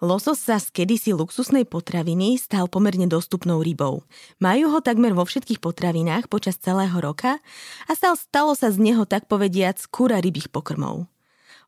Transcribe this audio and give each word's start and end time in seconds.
Losos 0.00 0.40
sa 0.40 0.56
z 0.56 0.72
kedysi 0.72 1.12
luxusnej 1.12 1.68
potraviny 1.68 2.40
stal 2.40 2.66
pomerne 2.66 3.04
dostupnou 3.04 3.60
rybou. 3.60 4.02
Majú 4.40 4.72
ho 4.72 4.78
takmer 4.80 5.12
vo 5.12 5.28
všetkých 5.28 5.60
potravinách 5.60 6.32
počas 6.32 6.56
celého 6.56 6.96
roka 6.98 7.38
a 7.86 7.92
stalo 7.94 8.56
sa 8.56 8.72
z 8.72 8.80
neho 8.80 9.04
tak 9.04 9.28
povediac 9.28 9.76
kúra 9.92 10.18
rybých 10.18 10.48
pokrmov. 10.48 11.10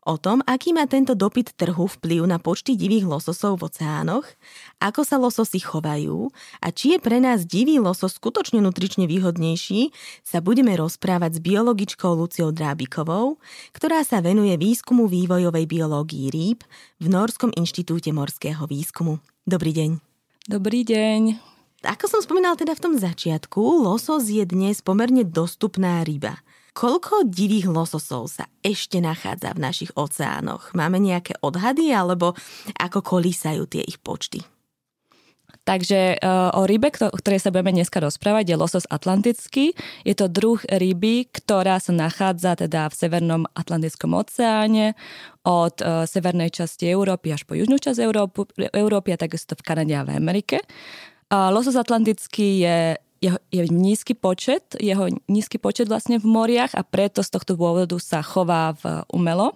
O 0.02 0.18
tom, 0.18 0.42
aký 0.50 0.74
má 0.74 0.90
tento 0.90 1.14
dopyt 1.14 1.54
trhu 1.54 1.86
vplyv 1.86 2.26
na 2.26 2.42
počty 2.42 2.74
divých 2.74 3.06
lososov 3.06 3.62
v 3.62 3.70
oceánoch, 3.70 4.26
ako 4.82 5.06
sa 5.06 5.14
lososy 5.14 5.62
chovajú 5.62 6.26
a 6.58 6.74
či 6.74 6.94
je 6.94 6.98
pre 6.98 7.22
nás 7.22 7.46
divý 7.46 7.78
losos 7.78 8.18
skutočne 8.18 8.58
nutrične 8.58 9.06
výhodnejší, 9.06 9.94
sa 10.26 10.42
budeme 10.42 10.74
rozprávať 10.74 11.38
s 11.38 11.44
biologičkou 11.46 12.18
Luciou 12.18 12.50
Drábikovou, 12.50 13.38
ktorá 13.70 14.02
sa 14.02 14.18
venuje 14.18 14.58
výskumu 14.58 15.06
vývojovej 15.06 15.70
biológii 15.70 16.34
rýb 16.34 16.66
v 16.98 17.06
Norskom 17.06 17.54
inštitúte 17.54 18.10
morského 18.10 18.66
výskumu. 18.66 19.22
Dobrý 19.46 19.70
deň. 19.70 20.02
Dobrý 20.50 20.82
deň. 20.82 21.38
Ako 21.86 22.10
som 22.10 22.18
spomínala 22.18 22.58
teda 22.58 22.74
v 22.74 22.82
tom 22.90 22.94
začiatku, 22.98 23.86
losos 23.86 24.26
je 24.26 24.42
dnes 24.42 24.82
pomerne 24.82 25.22
dostupná 25.22 26.02
ryba. 26.02 26.42
Koľko 26.72 27.28
divých 27.28 27.68
lososov 27.68 28.32
sa 28.32 28.48
ešte 28.64 28.96
nachádza 29.04 29.52
v 29.52 29.60
našich 29.60 29.92
oceánoch? 29.92 30.72
Máme 30.72 30.96
nejaké 30.96 31.36
odhady 31.44 31.92
alebo 31.92 32.32
ako 32.80 33.04
kolísajú 33.04 33.68
tie 33.68 33.84
ich 33.84 34.00
počty? 34.00 34.40
Takže 35.62 36.18
uh, 36.18 36.50
o 36.58 36.66
rybe, 36.66 36.90
o 36.90 37.14
ktorej 37.14 37.38
sa 37.38 37.54
budeme 37.54 37.70
dneska 37.76 38.02
rozprávať, 38.02 38.50
je 38.50 38.56
losos 38.58 38.82
atlantický. 38.90 39.78
Je 40.02 40.14
to 40.16 40.26
druh 40.26 40.58
ryby, 40.66 41.30
ktorá 41.30 41.78
sa 41.78 41.94
nachádza 41.94 42.58
teda 42.58 42.90
v 42.90 42.94
Severnom 42.98 43.42
Atlantickom 43.54 44.10
oceáne 44.16 44.98
od 45.46 45.78
uh, 45.78 46.02
severnej 46.02 46.50
časti 46.50 46.90
Európy 46.90 47.30
až 47.30 47.46
po 47.46 47.54
južnú 47.54 47.78
časť 47.78 48.00
Európy, 48.02 48.48
Európy 48.74 49.14
a 49.14 49.20
takisto 49.22 49.54
v 49.54 49.62
Kanade 49.62 49.94
a 49.94 50.02
v 50.02 50.18
Amerike. 50.18 50.58
Losos 51.32 51.80
atlantický 51.80 52.60
je 52.60 53.00
jeho, 53.22 53.38
je 53.54 53.62
nízky 53.70 54.18
počet, 54.18 54.74
jeho 54.82 55.06
nízky 55.30 55.62
počet 55.62 55.86
vlastne 55.86 56.18
v 56.18 56.26
moriach 56.26 56.74
a 56.74 56.82
preto 56.82 57.22
z 57.22 57.30
tohto 57.30 57.54
dôvodu 57.54 57.94
sa 58.02 58.18
chová 58.20 58.74
v 58.82 59.06
umelo. 59.14 59.54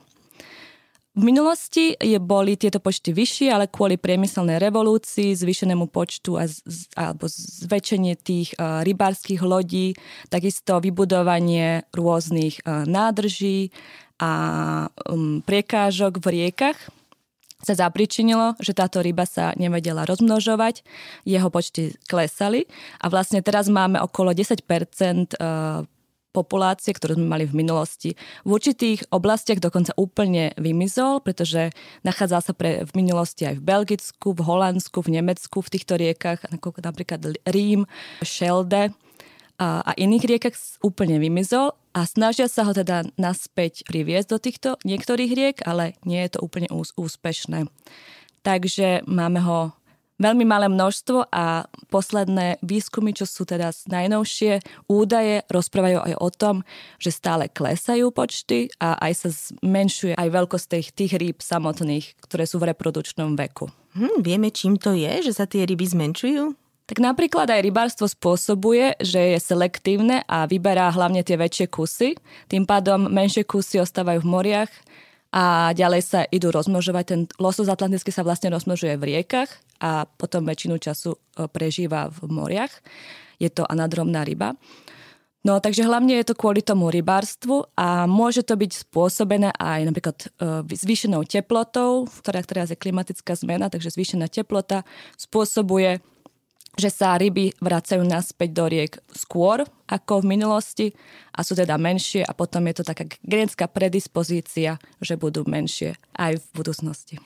V 1.17 1.25
minulosti 1.25 1.97
je, 1.97 2.21
boli 2.21 2.61
tieto 2.61 2.77
počty 2.77 3.09
vyššie, 3.09 3.49
ale 3.49 3.73
kvôli 3.73 3.97
priemyselnej 3.97 4.61
revolúcii, 4.61 5.33
zvýšenému 5.33 5.89
počtu 5.89 6.37
a 6.37 6.45
z, 6.45 6.93
alebo 6.93 7.25
zväčšenie 7.33 8.21
tých 8.21 8.53
uh, 8.61 8.85
rybárskych 8.85 9.41
lodí, 9.41 9.97
takisto 10.29 10.77
vybudovanie 10.77 11.89
rôznych 11.97 12.61
uh, 12.69 12.85
nádrží 12.85 13.73
a 14.21 14.33
um, 15.09 15.41
priekážok 15.41 16.21
v 16.21 16.27
riekach, 16.37 16.77
sa 17.67 17.75
zapričinilo, 17.75 18.55
že 18.63 18.71
táto 18.71 19.03
ryba 19.03 19.27
sa 19.27 19.51
nevedela 19.59 20.07
rozmnožovať, 20.07 20.87
jeho 21.27 21.51
počty 21.51 21.99
klesali 22.07 22.71
a 23.03 23.11
vlastne 23.11 23.43
teraz 23.43 23.67
máme 23.67 23.99
okolo 23.99 24.31
10 24.31 24.63
eh, 24.63 25.83
populácie, 26.37 26.93
ktorú 26.93 27.17
sme 27.17 27.33
mali 27.33 27.49
v 27.49 27.65
minulosti. 27.65 28.13
V 28.45 28.61
určitých 28.61 29.09
oblastiach 29.09 29.57
dokonca 29.57 29.97
úplne 29.97 30.53
vymizol, 30.61 31.25
pretože 31.25 31.73
nachádzal 32.05 32.41
sa 32.45 32.53
pre, 32.53 32.85
v 32.85 32.93
minulosti 32.93 33.49
aj 33.49 33.57
v 33.57 33.65
Belgicku, 33.65 34.37
v 34.37 34.45
Holandsku, 34.45 35.01
v 35.01 35.17
Nemecku, 35.17 35.65
v 35.65 35.73
týchto 35.73 35.97
riekach, 35.97 36.45
ako 36.53 36.77
napríklad 36.85 37.41
Rím, 37.49 37.89
Šelde 38.21 38.93
a, 39.57 39.81
a 39.81 39.91
iných 39.97 40.29
riekach 40.29 40.57
úplne 40.85 41.17
vymizol 41.17 41.73
a 41.97 42.05
snažia 42.05 42.45
sa 42.45 42.69
ho 42.69 42.77
teda 42.77 43.09
naspäť 43.17 43.89
priviesť 43.89 44.29
do 44.29 44.37
týchto 44.37 44.69
niektorých 44.85 45.33
riek, 45.33 45.57
ale 45.65 45.97
nie 46.05 46.21
je 46.29 46.37
to 46.37 46.45
úplne 46.45 46.69
ús- 46.69 46.93
úspešné. 47.01 47.73
Takže 48.45 49.09
máme 49.09 49.41
ho 49.41 49.73
veľmi 50.21 50.45
malé 50.45 50.69
množstvo 50.69 51.33
a 51.33 51.65
posledné 51.89 52.61
výskumy, 52.61 53.17
čo 53.17 53.25
sú 53.25 53.49
teda 53.49 53.73
najnovšie 53.89 54.61
údaje, 54.93 55.41
rozprávajú 55.49 55.99
aj 56.05 56.15
o 56.21 56.29
tom, 56.29 56.57
že 57.01 57.17
stále 57.17 57.49
klesajú 57.49 58.13
počty 58.13 58.69
a 58.77 59.01
aj 59.01 59.13
sa 59.17 59.29
zmenšuje 59.33 60.21
aj 60.21 60.29
veľkosť 60.29 60.67
tých, 60.69 60.89
tých 60.93 61.13
rýb 61.17 61.39
samotných, 61.41 62.17
ktoré 62.21 62.45
sú 62.45 62.61
v 62.61 62.77
reprodukčnom 62.77 63.41
veku. 63.41 63.73
Hm, 63.97 64.21
vieme, 64.21 64.53
čím 64.53 64.77
to 64.77 64.93
je, 64.93 65.25
že 65.25 65.33
sa 65.33 65.49
tie 65.49 65.65
ryby 65.65 65.89
zmenšujú? 65.89 66.66
Tak 66.87 67.03
napríklad 67.03 67.51
aj 67.51 67.67
rybárstvo 67.67 68.07
spôsobuje, 68.07 68.95
že 69.03 69.35
je 69.35 69.39
selektívne 69.43 70.23
a 70.31 70.47
vyberá 70.47 70.95
hlavne 70.95 71.27
tie 71.27 71.35
väčšie 71.35 71.67
kusy. 71.67 72.15
Tým 72.47 72.63
pádom 72.63 73.11
menšie 73.11 73.43
kusy 73.43 73.83
ostávajú 73.83 74.23
v 74.23 74.31
moriach 74.31 74.71
a 75.35 75.75
ďalej 75.75 76.03
sa 76.07 76.21
idú 76.31 76.55
rozmnožovať. 76.55 77.05
Ten 77.05 77.21
losos 77.43 77.67
atlantický 77.67 78.15
sa 78.15 78.23
vlastne 78.23 78.55
rozmnožuje 78.55 78.95
v 79.03 79.03
riekach 79.03 79.51
a 79.83 80.07
potom 80.07 80.47
väčšinu 80.47 80.79
času 80.79 81.19
e, 81.19 81.51
prežíva 81.51 82.07
v 82.07 82.31
moriach. 82.31 82.71
Je 83.43 83.51
to 83.51 83.67
anadromná 83.67 84.23
ryba. 84.23 84.55
No 85.43 85.59
takže 85.59 85.87
hlavne 85.87 86.23
je 86.23 86.27
to 86.27 86.39
kvôli 86.39 86.63
tomu 86.63 86.91
rybárstvu 86.91 87.71
a 87.79 88.07
môže 88.07 88.43
to 88.47 88.55
byť 88.55 88.87
spôsobené 88.87 89.51
aj 89.59 89.81
napríklad 89.91 90.19
e, 90.23 90.27
zvýšenou 90.71 91.27
teplotou, 91.27 92.07
ktorá 92.23 92.47
teraz 92.47 92.71
je 92.71 92.79
klimatická 92.79 93.35
zmena, 93.35 93.67
takže 93.67 93.91
zvýšená 93.91 94.31
teplota 94.31 94.87
spôsobuje 95.19 95.99
že 96.77 96.93
sa 96.93 97.17
ryby 97.17 97.57
vracajú 97.59 98.05
naspäť 98.05 98.51
do 98.53 98.65
riek 98.69 98.93
skôr 99.17 99.65
ako 99.89 100.23
v 100.23 100.31
minulosti 100.37 100.87
a 101.33 101.41
sú 101.41 101.57
teda 101.57 101.81
menšie 101.81 102.21
a 102.23 102.37
potom 102.37 102.69
je 102.69 102.81
to 102.81 102.85
taká 102.85 103.09
genetická 103.25 103.67
predispozícia, 103.67 104.77
že 105.01 105.17
budú 105.17 105.49
menšie 105.49 105.97
aj 106.21 106.37
v 106.37 106.47
budúcnosti. 106.53 107.17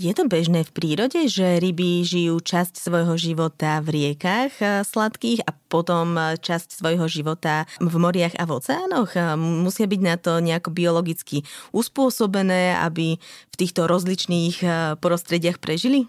Je 0.00 0.16
to 0.16 0.24
bežné 0.24 0.64
v 0.64 0.72
prírode, 0.72 1.28
že 1.28 1.60
ryby 1.60 2.00
žijú 2.08 2.40
časť 2.40 2.72
svojho 2.72 3.20
života 3.20 3.84
v 3.84 4.00
riekach 4.00 4.48
eh, 4.64 4.80
sladkých 4.80 5.44
a 5.44 5.52
potom 5.68 6.16
eh, 6.16 6.40
časť 6.40 6.72
svojho 6.72 7.04
života 7.04 7.68
v 7.84 7.94
moriach 8.00 8.32
a 8.40 8.48
v 8.48 8.56
oceánoch? 8.56 9.12
Eh, 9.12 9.36
musia 9.36 9.84
byť 9.84 10.00
na 10.00 10.16
to 10.16 10.40
nejako 10.40 10.72
biologicky 10.72 11.44
uspôsobené, 11.76 12.80
aby 12.80 13.20
v 13.52 13.54
týchto 13.60 13.84
rozličných 13.84 14.64
prostrediach 15.04 15.60
prežili? 15.60 16.08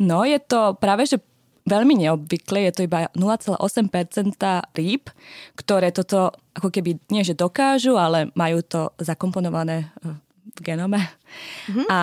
No, 0.00 0.24
je 0.24 0.40
to 0.40 0.72
práve, 0.80 1.04
že 1.04 1.20
veľmi 1.64 1.94
neobvyklé, 2.04 2.68
je 2.70 2.72
to 2.76 2.82
iba 2.84 3.08
0,8% 3.16 3.56
rýb, 4.76 5.08
ktoré 5.56 5.88
toto 5.90 6.32
ako 6.54 6.68
keby 6.70 7.00
nie, 7.08 7.24
že 7.24 7.34
dokážu, 7.34 7.96
ale 7.96 8.30
majú 8.36 8.60
to 8.62 8.92
zakomponované 9.00 9.88
e, 10.04 10.14
v 10.54 10.60
genome. 10.60 11.00
Mm-hmm. 11.00 11.86
A, 11.88 11.98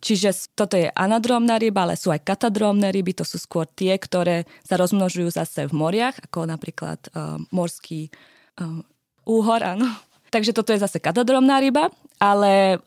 čiže 0.00 0.32
toto 0.54 0.78
je 0.78 0.88
anadrómna 0.94 1.58
ryba, 1.58 1.84
ale 1.84 1.98
sú 1.98 2.14
aj 2.14 2.24
katadrómne 2.24 2.88
ryby, 2.88 3.12
to 3.12 3.26
sú 3.26 3.36
skôr 3.36 3.66
tie, 3.66 3.98
ktoré 3.98 4.48
sa 4.64 4.78
rozmnožujú 4.80 5.28
zase 5.28 5.66
v 5.68 5.74
moriach, 5.74 6.16
ako 6.30 6.48
napríklad 6.48 7.02
uh, 7.12 7.36
morský 7.52 8.08
uh, 8.62 8.80
úhor, 9.28 9.60
áno. 9.60 9.90
Takže 10.32 10.56
toto 10.56 10.72
je 10.72 10.80
zase 10.80 11.02
katadrómna 11.02 11.60
ryba, 11.60 11.92
ale 12.16 12.80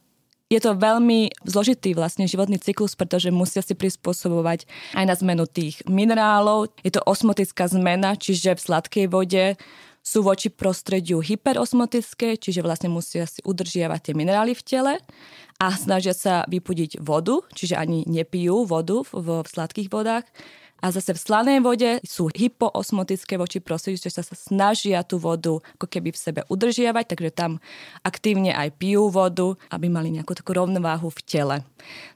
je 0.50 0.58
to 0.58 0.74
veľmi 0.74 1.30
zložitý 1.46 1.94
vlastne 1.94 2.26
životný 2.26 2.58
cyklus, 2.58 2.98
pretože 2.98 3.30
musia 3.30 3.62
si 3.62 3.78
prispôsobovať 3.78 4.66
aj 4.98 5.06
na 5.06 5.14
zmenu 5.14 5.46
tých 5.46 5.86
minerálov. 5.86 6.74
Je 6.82 6.90
to 6.90 7.06
osmotická 7.06 7.70
zmena, 7.70 8.18
čiže 8.18 8.58
v 8.58 8.64
sladkej 8.66 9.06
vode 9.14 9.56
sú 10.02 10.26
voči 10.26 10.50
prostrediu 10.50 11.22
hyperosmotické, 11.22 12.42
čiže 12.42 12.66
vlastne 12.66 12.90
musia 12.90 13.30
si 13.30 13.46
udržiavať 13.46 14.10
tie 14.10 14.14
minerály 14.18 14.58
v 14.58 14.66
tele 14.66 14.94
a 15.62 15.68
snažia 15.78 16.18
sa 16.18 16.50
vypudiť 16.50 16.98
vodu, 16.98 17.46
čiže 17.54 17.78
ani 17.78 18.10
nepijú 18.10 18.66
vodu 18.66 19.06
v, 19.06 19.46
v 19.46 19.46
sladkých 19.46 19.92
vodách 19.94 20.26
a 20.80 20.92
zase 20.92 21.12
v 21.16 21.20
slanej 21.20 21.60
vode 21.60 21.90
sú 22.08 22.32
hypoosmotické 22.32 23.36
voči 23.36 23.60
prostrediu, 23.60 24.00
že 24.00 24.16
sa 24.16 24.24
snažia 24.24 25.04
tú 25.04 25.20
vodu 25.20 25.60
ako 25.80 25.88
keby 25.88 26.16
v 26.16 26.20
sebe 26.20 26.42
udržiavať, 26.48 27.06
takže 27.16 27.32
tam 27.36 27.52
aktívne 28.04 28.56
aj 28.56 28.76
pijú 28.80 29.12
vodu, 29.12 29.56
aby 29.72 29.92
mali 29.92 30.16
nejakú 30.16 30.36
takú 30.36 30.56
rovnováhu 30.56 31.12
v 31.12 31.22
tele. 31.28 31.58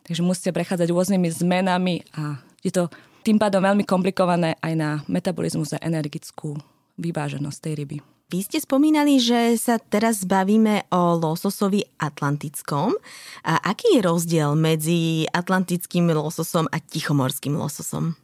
Takže 0.07 0.23
musia 0.23 0.55
prechádzať 0.55 0.87
rôznymi 0.89 1.29
zmenami 1.31 1.95
a 2.15 2.39
je 2.63 2.71
to 2.71 2.87
tým 3.23 3.39
pádom 3.39 3.63
veľmi 3.63 3.87
komplikované 3.87 4.59
aj 4.59 4.73
na 4.75 4.89
metabolizmus 5.07 5.75
a 5.75 5.83
energickú 5.83 6.59
vyváženosť 6.99 7.59
tej 7.59 7.73
ryby. 7.83 7.97
Vy 8.33 8.49
ste 8.49 8.57
spomínali, 8.57 9.21
že 9.21 9.53
sa 9.61 9.77
teraz 9.77 10.25
bavíme 10.25 10.89
o 10.89 11.13
lososovi 11.21 11.85
atlantickom. 12.01 12.97
A 13.45 13.61
aký 13.61 13.99
je 13.99 14.01
rozdiel 14.01 14.57
medzi 14.57 15.29
atlantickým 15.29 16.09
lososom 16.09 16.65
a 16.73 16.81
tichomorským 16.81 17.53
lososom? 17.53 18.17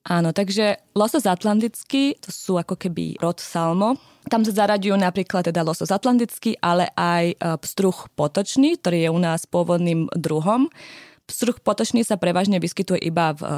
Áno, 0.00 0.32
takže 0.32 0.80
losos 0.96 1.28
atlantický, 1.28 2.16
to 2.24 2.32
sú 2.32 2.56
ako 2.56 2.80
keby 2.80 3.20
rod 3.20 3.36
salmo. 3.36 4.00
Tam 4.32 4.40
sa 4.48 4.64
zaraďujú 4.64 4.96
napríklad 4.96 5.52
teda 5.52 5.60
losos 5.60 5.92
atlantický, 5.92 6.56
ale 6.64 6.88
aj 6.96 7.24
e, 7.32 7.36
pstruh 7.60 8.08
potočný, 8.16 8.80
ktorý 8.80 9.04
je 9.04 9.10
u 9.12 9.20
nás 9.20 9.44
pôvodným 9.44 10.08
druhom. 10.16 10.72
Pstruh 11.28 11.60
potočný 11.60 12.00
sa 12.00 12.16
prevažne 12.16 12.56
vyskytuje 12.56 12.96
iba 13.04 13.36
v, 13.36 13.44
e, 13.44 13.56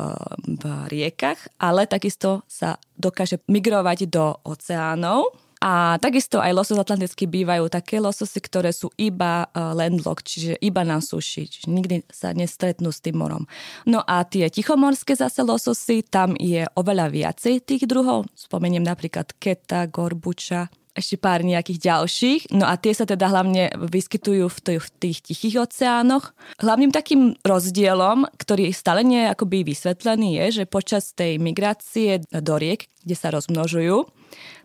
v 0.59 0.65
riekach, 0.91 1.39
ale 1.63 1.87
takisto 1.87 2.43
sa 2.51 2.75
dokáže 2.99 3.39
migrovať 3.47 4.11
do 4.11 4.35
oceánov 4.43 5.31
a 5.63 5.95
takisto 6.03 6.43
aj 6.43 6.51
losos 6.51 6.75
atlantický 6.83 7.31
bývajú 7.31 7.71
také 7.71 8.03
lososy, 8.03 8.43
ktoré 8.43 8.75
sú 8.75 8.91
iba 8.99 9.47
uh, 9.47 9.71
landlocked, 9.71 10.27
čiže 10.27 10.55
iba 10.59 10.83
na 10.83 10.99
suši, 10.99 11.47
čiže 11.47 11.71
nikdy 11.71 12.03
sa 12.11 12.35
nestretnú 12.35 12.91
s 12.91 12.99
tým 12.99 13.23
morom. 13.23 13.47
No 13.87 14.03
a 14.03 14.27
tie 14.27 14.51
tichomorské 14.51 15.15
zase 15.15 15.47
lososy, 15.47 16.03
tam 16.03 16.35
je 16.35 16.67
oveľa 16.75 17.15
viacej 17.15 17.63
tých 17.63 17.87
druhov. 17.87 18.27
Spomeniem 18.35 18.83
napríklad 18.83 19.31
keta, 19.39 19.87
gorbuča, 19.87 20.67
ešte 20.93 21.17
pár 21.17 21.41
nejakých 21.41 21.79
ďalších. 21.79 22.41
No 22.53 22.69
a 22.69 22.77
tie 22.77 22.93
sa 22.93 23.09
teda 23.09 23.31
hlavne 23.31 23.73
vyskytujú 23.79 24.51
v, 24.51 24.59
v 24.77 24.89
tých 25.01 25.25
tichých 25.25 25.65
oceánoch. 25.65 26.37
Hlavným 26.61 26.93
takým 26.93 27.39
rozdielom, 27.47 28.29
ktorý 28.37 28.75
stále 28.77 29.01
nie 29.07 29.25
je 29.25 29.33
akoby 29.33 29.65
vysvetlený, 29.65 30.43
je, 30.43 30.47
že 30.63 30.65
počas 30.69 31.17
tej 31.17 31.41
migrácie 31.41 32.21
do 32.29 32.55
riek, 32.61 32.91
kde 33.07 33.17
sa 33.17 33.33
rozmnožujú, 33.33 34.05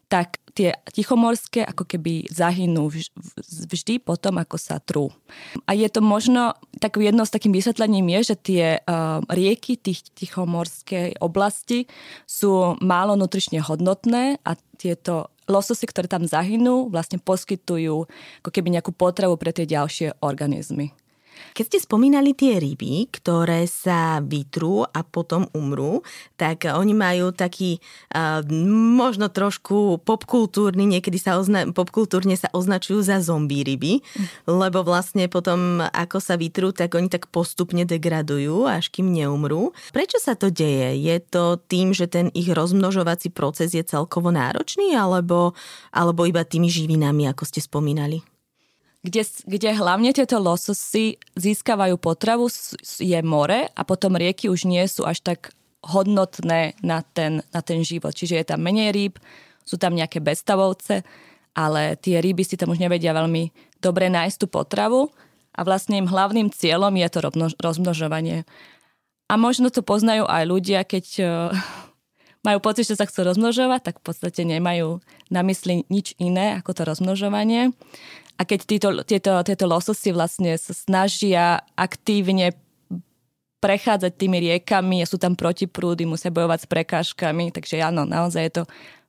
tak 0.08 0.40
tie 0.58 0.74
tichomorské 0.90 1.62
ako 1.62 1.86
keby 1.86 2.26
zahynú 2.34 2.90
vždy 3.70 4.02
potom, 4.02 4.42
ako 4.42 4.58
sa 4.58 4.82
trú. 4.82 5.14
A 5.70 5.78
je 5.78 5.86
to 5.86 6.02
možno, 6.02 6.58
tak 6.82 6.98
jedno 6.98 7.28
s 7.28 7.34
takým 7.36 7.54
vysvetlením 7.54 8.10
je, 8.18 8.34
že 8.34 8.36
tie 8.42 8.66
uh, 8.82 9.22
rieky 9.30 9.78
tých 9.78 10.10
tichomorskej 10.18 11.22
oblasti 11.22 11.86
sú 12.26 12.74
málo 12.82 13.14
nutrične 13.14 13.62
hodnotné 13.62 14.42
a 14.42 14.58
tieto 14.82 15.30
lososy, 15.46 15.86
ktoré 15.86 16.10
tam 16.10 16.26
zahynú, 16.26 16.90
vlastne 16.90 17.22
poskytujú 17.22 18.10
ako 18.42 18.50
keby 18.50 18.74
nejakú 18.74 18.92
potravu 18.98 19.38
pre 19.38 19.54
tie 19.54 19.70
ďalšie 19.70 20.18
organizmy. 20.26 20.92
Keď 21.58 21.64
ste 21.66 21.80
spomínali 21.82 22.38
tie 22.38 22.62
ryby, 22.62 23.10
ktoré 23.10 23.66
sa 23.66 24.22
vytrú 24.22 24.86
a 24.86 25.02
potom 25.02 25.50
umrú, 25.58 26.06
tak 26.38 26.70
oni 26.70 26.94
majú 26.94 27.34
taký 27.34 27.82
možno 28.98 29.30
trošku 29.30 30.02
popkultúrny, 30.06 30.86
niekedy 30.86 31.18
sa 31.18 31.42
ozna- 31.42 31.70
popkultúrne 31.74 32.38
sa 32.38 32.50
označujú 32.54 33.02
za 33.02 33.20
zombie 33.22 33.66
ryby, 33.66 34.06
lebo 34.46 34.86
vlastne 34.86 35.26
potom 35.28 35.82
ako 35.82 36.22
sa 36.22 36.38
vytrú, 36.38 36.70
tak 36.72 36.94
oni 36.94 37.10
tak 37.10 37.30
postupne 37.34 37.84
degradujú, 37.84 38.70
až 38.70 38.94
kým 38.94 39.10
neumrú. 39.10 39.74
Prečo 39.92 40.22
sa 40.22 40.38
to 40.38 40.54
deje? 40.54 40.94
Je 41.02 41.18
to 41.24 41.58
tým, 41.58 41.92
že 41.92 42.06
ten 42.06 42.30
ich 42.38 42.50
rozmnožovací 42.54 43.34
proces 43.34 43.74
je 43.74 43.82
celkovo 43.82 44.30
náročný, 44.30 44.94
alebo, 44.94 45.58
alebo 45.90 46.26
iba 46.30 46.46
tými 46.46 46.70
živinami, 46.70 47.26
ako 47.30 47.44
ste 47.48 47.60
spomínali? 47.64 48.37
Kde, 49.06 49.24
kde 49.46 49.70
hlavne 49.78 50.12
tieto 50.12 50.42
lososy 50.42 51.22
získavajú 51.38 51.96
potravu, 52.02 52.50
je 52.98 53.20
more 53.22 53.70
a 53.72 53.82
potom 53.86 54.18
rieky 54.18 54.50
už 54.50 54.66
nie 54.66 54.84
sú 54.90 55.06
až 55.06 55.22
tak 55.22 55.54
hodnotné 55.86 56.76
na 56.82 57.06
ten, 57.06 57.46
na 57.54 57.62
ten 57.62 57.86
život. 57.86 58.12
Čiže 58.12 58.42
je 58.42 58.46
tam 58.46 58.66
menej 58.66 58.92
rýb, 58.92 59.14
sú 59.64 59.78
tam 59.78 59.94
nejaké 59.94 60.20
bezstavovce, 60.20 61.06
ale 61.58 61.98
tie 61.98 62.22
ryby 62.22 62.44
si 62.46 62.60
tam 62.60 62.74
už 62.74 62.82
nevedia 62.82 63.14
veľmi 63.14 63.50
dobre 63.82 64.10
nájsť 64.10 64.38
tú 64.42 64.48
potravu 64.50 65.10
a 65.58 65.60
vlastne 65.66 65.98
im 65.98 66.10
hlavným 66.10 66.54
cieľom 66.54 66.94
je 66.94 67.08
to 67.10 67.20
rozmnožovanie. 67.58 68.46
A 69.28 69.34
možno 69.36 69.74
to 69.74 69.84
poznajú 69.84 70.24
aj 70.30 70.44
ľudia, 70.48 70.86
keď 70.86 71.06
uh, 71.20 71.28
majú 72.48 72.62
pocit, 72.62 72.88
že 72.88 72.98
sa 72.98 73.10
chcú 73.10 73.28
rozmnožovať, 73.28 73.82
tak 73.92 73.96
v 74.00 74.06
podstate 74.06 74.42
nemajú 74.46 75.02
na 75.34 75.42
mysli 75.44 75.84
nič 75.90 76.14
iné 76.22 76.62
ako 76.62 76.72
to 76.78 76.82
rozmnožovanie. 76.86 77.74
A 78.38 78.42
keď 78.46 78.60
títo, 78.70 78.90
tieto, 79.02 79.42
tieto 79.42 79.66
lososy 79.66 80.14
vlastne 80.14 80.54
sa 80.62 80.74
snažia 80.74 81.66
aktívne 81.74 82.54
prechádzať 83.58 84.14
tými 84.14 84.38
riekami, 84.38 85.02
sú 85.10 85.18
tam 85.18 85.34
protiprúdy, 85.34 86.06
musia 86.06 86.30
bojovať 86.30 86.60
s 86.62 86.68
prekážkami, 86.70 87.50
takže 87.50 87.82
áno, 87.82 88.06
naozaj 88.06 88.44
je 88.46 88.54
to 88.62 88.64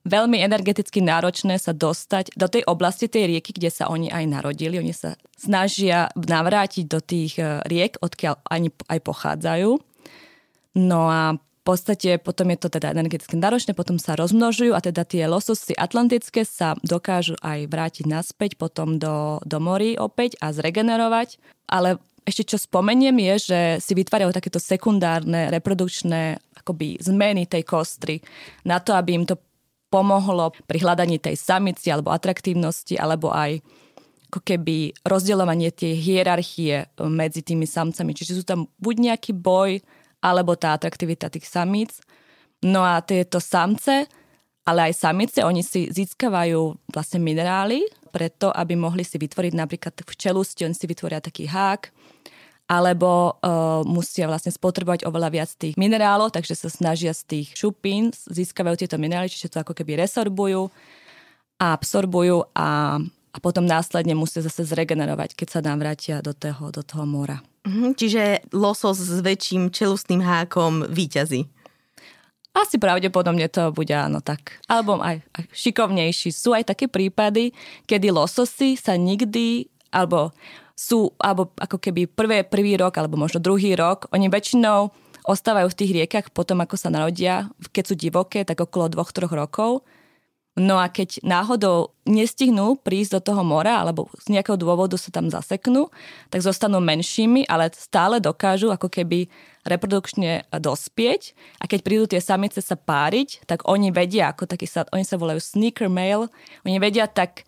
veľmi 0.08 0.40
energeticky 0.40 1.04
náročné 1.04 1.60
sa 1.60 1.76
dostať 1.76 2.32
do 2.32 2.48
tej 2.48 2.64
oblasti 2.64 3.12
tej 3.12 3.36
rieky, 3.36 3.52
kde 3.52 3.68
sa 3.68 3.92
oni 3.92 4.08
aj 4.08 4.24
narodili. 4.24 4.80
Oni 4.80 4.96
sa 4.96 5.20
snažia 5.36 6.08
navrátiť 6.16 6.84
do 6.88 6.98
tých 7.04 7.36
eh, 7.36 7.60
riek, 7.68 8.00
odkiaľ 8.00 8.40
ani 8.48 8.72
aj 8.88 8.98
pochádzajú. 9.04 9.70
No 10.78 11.00
a 11.12 11.36
podstate 11.68 12.16
potom 12.16 12.48
je 12.48 12.58
to 12.64 12.68
teda 12.72 12.96
energeticky 12.96 13.36
náročné, 13.36 13.76
potom 13.76 14.00
sa 14.00 14.16
rozmnožujú 14.16 14.72
a 14.72 14.80
teda 14.80 15.04
tie 15.04 15.28
lososy 15.28 15.76
atlantické 15.76 16.48
sa 16.48 16.72
dokážu 16.80 17.36
aj 17.44 17.68
vrátiť 17.68 18.08
naspäť 18.08 18.56
potom 18.56 18.96
do, 18.96 19.36
do 19.44 19.58
morí 19.60 20.00
opäť 20.00 20.40
a 20.40 20.48
zregenerovať. 20.56 21.36
Ale 21.68 22.00
ešte 22.24 22.56
čo 22.56 22.56
spomeniem 22.56 23.16
je, 23.20 23.34
že 23.52 23.60
si 23.84 23.92
vytvárajú 23.92 24.32
takéto 24.32 24.56
sekundárne 24.56 25.52
reprodukčné 25.52 26.40
akoby 26.64 26.96
zmeny 27.04 27.44
tej 27.44 27.68
kostry 27.68 28.24
na 28.64 28.80
to, 28.80 28.96
aby 28.96 29.20
im 29.20 29.28
to 29.28 29.36
pomohlo 29.92 30.52
pri 30.64 30.84
hľadaní 30.84 31.20
tej 31.20 31.36
samici 31.36 31.88
alebo 31.92 32.12
atraktívnosti 32.12 32.96
alebo 32.96 33.28
aj 33.32 33.60
ako 34.28 34.44
keby 34.44 34.92
rozdielovanie 35.08 35.72
tie 35.72 35.96
hierarchie 35.96 36.84
medzi 37.08 37.40
tými 37.40 37.64
samcami. 37.64 38.12
Čiže 38.12 38.36
sú 38.36 38.44
tam 38.44 38.68
buď 38.76 39.12
nejaký 39.12 39.32
boj 39.32 39.80
alebo 40.22 40.58
tá 40.58 40.74
atraktivita 40.74 41.30
tých 41.30 41.46
samíc. 41.46 42.02
No 42.64 42.82
a 42.82 42.98
tieto 43.02 43.38
samce, 43.38 44.10
ale 44.66 44.90
aj 44.90 45.00
samice, 45.00 45.40
oni 45.46 45.62
si 45.62 45.88
získavajú 45.88 46.92
vlastne 46.92 47.22
minerály, 47.22 47.86
preto 48.10 48.50
aby 48.50 48.74
mohli 48.74 49.06
si 49.06 49.16
vytvoriť 49.16 49.52
napríklad 49.54 49.94
v 49.94 50.14
čelusti, 50.18 50.66
oni 50.66 50.74
si 50.74 50.84
vytvoria 50.84 51.22
taký 51.22 51.46
hák, 51.46 51.88
alebo 52.68 53.40
uh, 53.40 53.80
musia 53.88 54.28
vlastne 54.28 54.52
spotrebovať 54.52 55.08
oveľa 55.08 55.28
viac 55.32 55.50
tých 55.56 55.80
minerálov, 55.80 56.36
takže 56.36 56.52
sa 56.52 56.68
snažia 56.68 57.16
z 57.16 57.24
tých 57.24 57.48
šupín, 57.56 58.12
získavajú 58.12 58.84
tieto 58.84 59.00
minerály, 59.00 59.32
čiže 59.32 59.56
to 59.56 59.64
ako 59.64 59.72
keby 59.72 59.96
resorbujú 60.04 60.68
a 61.58 61.72
absorbujú 61.72 62.52
a, 62.52 63.00
a 63.32 63.38
potom 63.40 63.64
následne 63.64 64.12
musia 64.12 64.44
zase 64.44 64.68
zregenerovať, 64.68 65.32
keď 65.32 65.48
sa 65.48 65.60
navrátia 65.64 66.20
do 66.20 66.36
toho, 66.36 66.68
do 66.68 66.84
toho 66.84 67.08
mora. 67.08 67.40
Mhm, 67.68 68.00
čiže 68.00 68.48
losos 68.56 68.96
s 68.96 69.20
väčším 69.20 69.68
čelustným 69.68 70.24
hákom 70.24 70.88
výťazí. 70.88 71.44
Asi 72.56 72.80
pravdepodobne 72.80 73.44
to 73.52 73.70
bude 73.76 73.92
áno 73.92 74.24
tak. 74.24 74.64
Alebo 74.66 74.96
aj, 74.98 75.20
šikovnejší. 75.52 76.32
Sú 76.32 76.56
aj 76.56 76.72
také 76.72 76.88
prípady, 76.88 77.52
kedy 77.84 78.08
lososy 78.08 78.74
sa 78.74 78.96
nikdy, 78.96 79.68
alebo 79.92 80.32
sú, 80.72 81.12
alebo 81.20 81.52
ako 81.60 81.76
keby 81.76 82.08
prvé, 82.08 82.42
prvý 82.42 82.80
rok, 82.80 82.96
alebo 82.96 83.20
možno 83.20 83.38
druhý 83.38 83.76
rok, 83.76 84.08
oni 84.16 84.32
väčšinou 84.32 84.90
ostávajú 85.28 85.68
v 85.68 85.78
tých 85.78 85.92
riekach 85.92 86.26
potom, 86.32 86.64
ako 86.64 86.80
sa 86.80 86.88
narodia, 86.88 87.52
keď 87.70 87.84
sú 87.84 87.94
divoké, 87.94 88.48
tak 88.48 88.64
okolo 88.64 88.88
dvoch, 88.88 89.12
troch 89.12 89.36
rokov 89.36 89.84
No 90.58 90.82
a 90.82 90.90
keď 90.90 91.22
náhodou 91.22 91.94
nestihnú 92.02 92.74
prísť 92.82 93.18
do 93.18 93.30
toho 93.32 93.46
mora 93.46 93.78
alebo 93.78 94.10
z 94.18 94.34
nejakého 94.34 94.58
dôvodu 94.58 94.98
sa 94.98 95.14
tam 95.14 95.30
zaseknú, 95.30 95.86
tak 96.34 96.42
zostanú 96.42 96.82
menšími, 96.82 97.46
ale 97.46 97.70
stále 97.70 98.18
dokážu 98.18 98.74
ako 98.74 98.90
keby 98.90 99.30
reprodukčne 99.62 100.50
dospieť. 100.50 101.38
A 101.62 101.70
keď 101.70 101.78
prídu 101.86 102.04
tie 102.10 102.18
samice 102.18 102.58
sa 102.58 102.74
páriť, 102.74 103.46
tak 103.46 103.70
oni 103.70 103.94
vedia, 103.94 104.34
ako 104.34 104.50
taký 104.50 104.66
sa, 104.66 104.82
oni 104.90 105.06
sa 105.06 105.14
volajú 105.14 105.38
sneaker 105.38 105.86
male, 105.86 106.26
oni 106.66 106.82
vedia 106.82 107.06
tak 107.06 107.46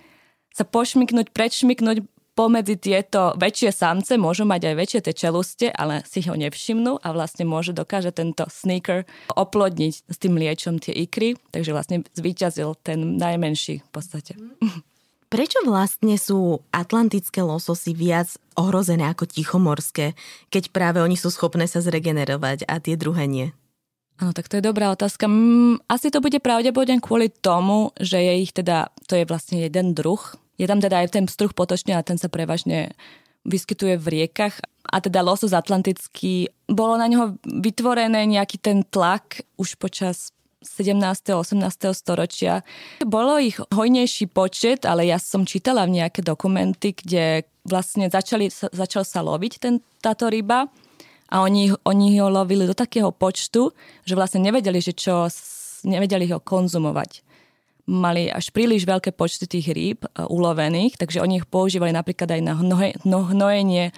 sa 0.55 0.63
pošmiknúť, 0.63 1.35
predšmiknúť 1.35 2.07
pomedzi 2.41 2.81
tieto 2.81 3.37
väčšie 3.37 3.69
samce 3.69 4.17
môžu 4.17 4.49
mať 4.49 4.73
aj 4.73 4.75
väčšie 4.81 5.01
tie 5.05 5.13
čeluste, 5.13 5.67
ale 5.69 6.01
si 6.09 6.25
ho 6.25 6.33
nevšimnú 6.33 7.05
a 7.05 7.13
vlastne 7.13 7.45
môže 7.45 7.77
dokáže 7.77 8.17
tento 8.17 8.49
sneaker 8.49 9.05
oplodniť 9.37 10.09
s 10.09 10.17
tým 10.17 10.41
liečom 10.41 10.81
tie 10.81 10.97
ikry, 11.05 11.37
takže 11.53 11.77
vlastne 11.77 12.01
zvíťazil 12.17 12.81
ten 12.81 13.21
najmenší 13.21 13.85
v 13.85 13.91
podstate. 13.93 14.41
Prečo 15.31 15.61
vlastne 15.69 16.17
sú 16.17 16.65
atlantické 16.73 17.45
lososy 17.45 17.93
viac 17.93 18.35
ohrozené 18.57 19.07
ako 19.13 19.29
tichomorské, 19.29 20.17
keď 20.49 20.73
práve 20.73 20.99
oni 21.05 21.21
sú 21.21 21.29
schopné 21.29 21.69
sa 21.69 21.85
zregenerovať 21.85 22.65
a 22.67 22.81
tie 22.81 22.97
druhé 22.97 23.29
nie? 23.29 23.47
Áno, 24.17 24.33
tak 24.33 24.49
to 24.49 24.59
je 24.59 24.65
dobrá 24.65 24.91
otázka. 24.91 25.31
Asi 25.87 26.09
to 26.09 26.25
bude 26.25 26.41
pravdepodobne 26.41 27.05
kvôli 27.05 27.29
tomu, 27.31 27.93
že 28.01 28.19
je 28.19 28.33
ich 28.43 28.53
teda, 28.57 28.91
to 29.07 29.17
je 29.17 29.29
vlastne 29.29 29.61
jeden 29.61 29.93
druh 29.93 30.21
je 30.61 30.67
tam 30.69 30.85
teda 30.85 31.01
aj 31.01 31.17
ten 31.17 31.25
struh 31.25 31.57
potočný 31.57 31.97
a 31.97 32.05
ten 32.05 32.21
sa 32.21 32.29
prevažne 32.29 32.93
vyskytuje 33.49 33.97
v 33.97 34.07
riekach 34.21 34.61
a 34.85 35.01
teda 35.01 35.25
losos 35.25 35.57
atlantický, 35.57 36.53
bolo 36.69 37.01
na 37.01 37.09
neho 37.09 37.41
vytvorené 37.49 38.29
nejaký 38.29 38.61
ten 38.61 38.85
tlak 38.85 39.41
už 39.57 39.81
počas 39.81 40.37
17. 40.61 41.01
a 41.33 41.41
18. 41.41 41.65
storočia. 41.97 42.61
Bolo 43.01 43.41
ich 43.41 43.57
hojnejší 43.57 44.29
počet, 44.29 44.85
ale 44.85 45.09
ja 45.09 45.17
som 45.17 45.49
čítala 45.49 45.89
nejaké 45.89 46.21
dokumenty, 46.21 46.93
kde 46.93 47.49
vlastne 47.65 48.13
začali, 48.13 48.53
začal 48.53 49.09
sa 49.09 49.25
loviť 49.25 49.53
ten, 49.57 49.81
táto 50.05 50.29
ryba 50.29 50.69
a 51.33 51.37
oni, 51.41 51.73
oni 51.89 52.21
ho 52.21 52.29
lovili 52.29 52.69
do 52.69 52.77
takého 52.77 53.09
počtu, 53.09 53.73
že 54.05 54.13
vlastne 54.13 54.45
nevedeli, 54.45 54.85
že 54.85 54.93
čo, 54.93 55.33
nevedeli 55.89 56.29
ho 56.29 56.45
konzumovať. 56.45 57.30
Mali 57.91 58.31
až 58.31 58.55
príliš 58.55 58.87
veľké 58.87 59.11
počty 59.11 59.51
tých 59.51 59.75
rýb 59.75 60.07
uh, 60.07 60.31
ulovených, 60.31 60.95
takže 60.95 61.19
oni 61.19 61.43
ich 61.43 61.47
používali 61.51 61.91
napríklad 61.91 62.31
aj 62.31 62.41
na 62.47 62.55
hnoje, 62.55 62.95
no, 63.03 63.27
hnojenie 63.27 63.91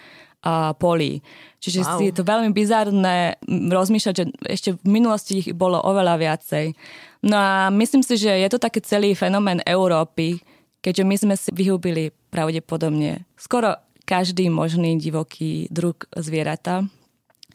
a 0.42 0.74
polí. 0.74 1.22
Čiže 1.62 1.86
wow. 1.86 2.00
je 2.02 2.12
to 2.16 2.26
veľmi 2.26 2.50
bizarné 2.50 3.38
rozmýšľať, 3.46 4.14
že 4.16 4.24
ešte 4.50 4.70
v 4.74 4.88
minulosti 4.90 5.38
ich 5.38 5.48
bolo 5.54 5.78
oveľa 5.78 6.18
viacej. 6.18 6.74
No 7.22 7.38
a 7.38 7.70
myslím 7.70 8.02
si, 8.02 8.18
že 8.18 8.34
je 8.34 8.48
to 8.50 8.58
taký 8.58 8.82
celý 8.82 9.14
fenomén 9.14 9.62
Európy, 9.62 10.42
keďže 10.82 11.04
my 11.06 11.16
sme 11.20 11.34
si 11.38 11.54
vyhubili 11.54 12.10
pravdepodobne 12.34 13.22
skoro 13.38 13.78
každý 14.02 14.50
možný 14.50 14.98
divoký 14.98 15.70
druh 15.70 15.94
zvieratá. 16.18 16.82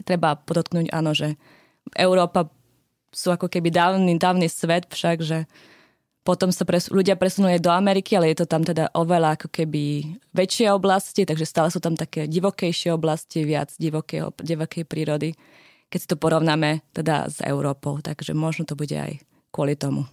Treba 0.07 0.39
podotknúť, 0.39 0.87
áno, 0.95 1.11
že 1.11 1.35
Európa 1.91 2.47
sú 3.11 3.35
ako 3.35 3.51
keby 3.51 3.67
dávny, 3.67 4.15
dávny 4.15 4.47
svet 4.47 4.87
však, 4.87 5.17
že 5.19 5.43
potom 6.27 6.51
sa 6.51 6.67
pres, 6.67 6.91
ľudia 6.91 7.15
presunuli 7.15 7.55
do 7.63 7.71
Ameriky, 7.71 8.19
ale 8.19 8.35
je 8.35 8.43
to 8.43 8.51
tam 8.51 8.67
teda 8.67 8.91
oveľa 8.91 9.39
ako 9.39 9.47
keby 9.47 10.03
väčšie 10.35 10.67
oblasti, 10.75 11.23
takže 11.23 11.47
stále 11.47 11.71
sú 11.71 11.79
tam 11.79 11.95
také 11.95 12.27
divokejšie 12.27 12.91
oblasti, 12.91 13.47
viac 13.47 13.71
divokého, 13.79 14.35
divokej 14.35 14.83
prírody, 14.83 15.31
keď 15.87 15.99
si 16.03 16.07
to 16.11 16.19
porovnáme 16.19 16.83
teda 16.91 17.31
s 17.31 17.39
Európou. 17.39 18.03
Takže 18.03 18.35
možno 18.35 18.67
to 18.67 18.75
bude 18.75 18.91
aj 18.91 19.23
kvôli 19.55 19.79
tomu. 19.79 20.03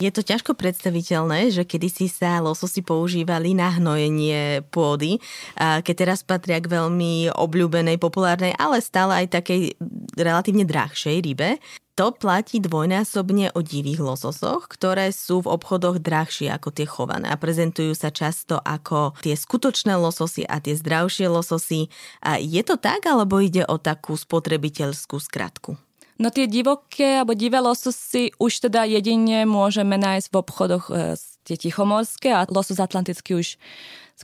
Je 0.00 0.08
to 0.08 0.24
ťažko 0.24 0.56
predstaviteľné, 0.56 1.52
že 1.52 1.68
kedysi 1.68 2.08
sa 2.08 2.40
lososy 2.40 2.80
používali 2.80 3.52
na 3.52 3.68
hnojenie 3.68 4.64
pôdy, 4.72 5.20
keď 5.60 5.92
teraz 5.92 6.24
patria 6.24 6.56
k 6.56 6.72
veľmi 6.72 7.28
obľúbenej, 7.36 8.00
populárnej, 8.00 8.56
ale 8.56 8.80
stále 8.80 9.20
aj 9.20 9.36
takej 9.36 9.76
relatívne 10.16 10.64
drahšej 10.64 11.20
rybe. 11.20 11.60
To 12.00 12.16
platí 12.16 12.64
dvojnásobne 12.64 13.52
o 13.52 13.60
divých 13.60 14.00
lososoch, 14.00 14.72
ktoré 14.72 15.12
sú 15.12 15.44
v 15.44 15.52
obchodoch 15.52 16.00
drahšie 16.00 16.48
ako 16.48 16.72
tie 16.72 16.88
chované 16.88 17.28
a 17.28 17.36
prezentujú 17.36 17.92
sa 17.92 18.08
často 18.08 18.56
ako 18.56 19.20
tie 19.20 19.36
skutočné 19.36 20.00
lososy 20.00 20.48
a 20.48 20.64
tie 20.64 20.80
zdravšie 20.80 21.28
lososy. 21.28 21.92
A 22.24 22.40
je 22.40 22.64
to 22.64 22.80
tak, 22.80 23.04
alebo 23.04 23.36
ide 23.44 23.68
o 23.68 23.76
takú 23.76 24.16
spotrebiteľskú 24.16 25.20
skratku? 25.20 25.76
No 26.20 26.28
tie 26.28 26.44
divoké 26.44 27.24
alebo 27.24 27.32
divé 27.32 27.64
lososy 27.64 28.28
už 28.36 28.68
teda 28.68 28.84
jedine 28.84 29.48
môžeme 29.48 29.96
nájsť 29.96 30.28
v 30.28 30.36
obchodoch 30.36 30.92
e, 30.92 31.16
tie 31.48 31.56
tichomorské 31.56 32.28
a 32.36 32.44
losos 32.52 32.76
atlantický 32.76 33.40
už 33.40 33.56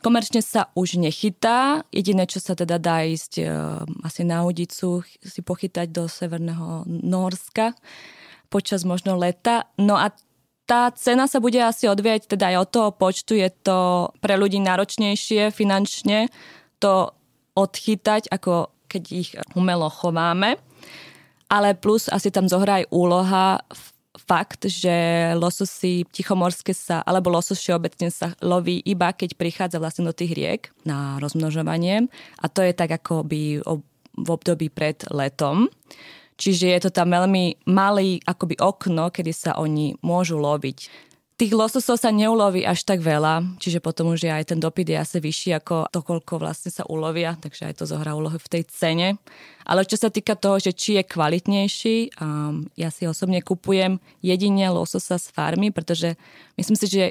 komerčne 0.04 0.44
sa 0.44 0.68
už 0.76 1.00
nechytá. 1.00 1.80
Jediné, 1.88 2.28
čo 2.28 2.36
sa 2.36 2.52
teda 2.52 2.76
dá 2.76 3.00
ísť 3.00 3.32
e, 3.40 3.44
asi 4.04 4.28
na 4.28 4.44
udicu, 4.44 5.00
si 5.24 5.40
pochytať 5.40 5.88
do 5.88 6.04
severného 6.04 6.84
Norska 6.84 7.72
počas 8.52 8.84
možno 8.84 9.16
leta. 9.16 9.64
No 9.80 9.96
a 9.96 10.12
tá 10.68 10.92
cena 10.92 11.24
sa 11.24 11.40
bude 11.40 11.64
asi 11.64 11.88
odvieť 11.88 12.28
teda 12.28 12.52
aj 12.52 12.56
od 12.60 12.68
toho 12.68 12.90
počtu. 12.92 13.40
Je 13.40 13.48
to 13.64 14.12
pre 14.20 14.36
ľudí 14.36 14.60
náročnejšie 14.60 15.48
finančne 15.48 16.28
to 16.76 17.16
odchytať, 17.56 18.28
ako 18.28 18.68
keď 18.84 19.02
ich 19.16 19.30
umelo 19.56 19.88
chováme 19.88 20.60
ale 21.46 21.78
plus 21.78 22.10
asi 22.10 22.30
tam 22.34 22.50
zohrá 22.50 22.82
aj 22.82 22.90
úloha 22.90 23.62
fakt, 24.16 24.66
že 24.66 25.30
lososy 25.36 26.08
tichomorské 26.08 26.72
sa, 26.72 27.04
alebo 27.04 27.30
losos 27.30 27.60
všeobecne 27.60 28.08
sa 28.10 28.32
loví 28.42 28.80
iba 28.82 29.12
keď 29.12 29.36
prichádza 29.36 29.78
vlastne 29.78 30.08
do 30.08 30.16
tých 30.16 30.32
riek 30.34 30.62
na 30.82 31.20
rozmnožovanie 31.22 32.08
a 32.40 32.46
to 32.48 32.64
je 32.64 32.72
tak 32.72 32.90
ako 32.90 33.22
by 33.22 33.60
v 34.16 34.28
období 34.28 34.72
pred 34.72 35.04
letom. 35.12 35.68
Čiže 36.36 36.66
je 36.68 36.80
to 36.88 36.90
tam 36.92 37.16
veľmi 37.16 37.64
malý 37.68 38.20
akoby 38.24 38.60
okno, 38.60 39.08
kedy 39.08 39.32
sa 39.32 39.56
oni 39.56 39.96
môžu 40.04 40.36
loviť. 40.36 40.92
Tých 41.36 41.52
lososov 41.52 42.00
sa 42.00 42.08
neuloví 42.08 42.64
až 42.64 42.88
tak 42.88 43.04
veľa, 43.04 43.60
čiže 43.60 43.84
potom 43.84 44.16
už 44.16 44.24
je 44.24 44.32
aj 44.32 44.56
ten 44.56 44.56
dopyt 44.56 44.88
je 44.88 44.96
asi 44.96 45.20
vyšší 45.20 45.60
ako 45.60 45.92
to, 45.92 46.00
koľko 46.00 46.40
vlastne 46.40 46.72
sa 46.72 46.88
ulovia, 46.88 47.36
takže 47.36 47.68
aj 47.68 47.74
to 47.76 47.84
zohrá 47.84 48.16
úlohu 48.16 48.40
v 48.40 48.48
tej 48.48 48.62
cene. 48.72 49.20
Ale 49.68 49.84
čo 49.84 50.00
sa 50.00 50.08
týka 50.08 50.32
toho, 50.32 50.56
že 50.56 50.72
či 50.72 50.96
je 50.96 51.04
kvalitnejší, 51.04 51.96
um, 52.16 52.64
ja 52.72 52.88
si 52.88 53.04
osobne 53.04 53.44
kupujem 53.44 54.00
jedine 54.24 54.72
lososa 54.72 55.20
z 55.20 55.28
farmy, 55.28 55.68
pretože 55.68 56.16
myslím 56.56 56.76
si, 56.80 56.88
že 56.88 57.04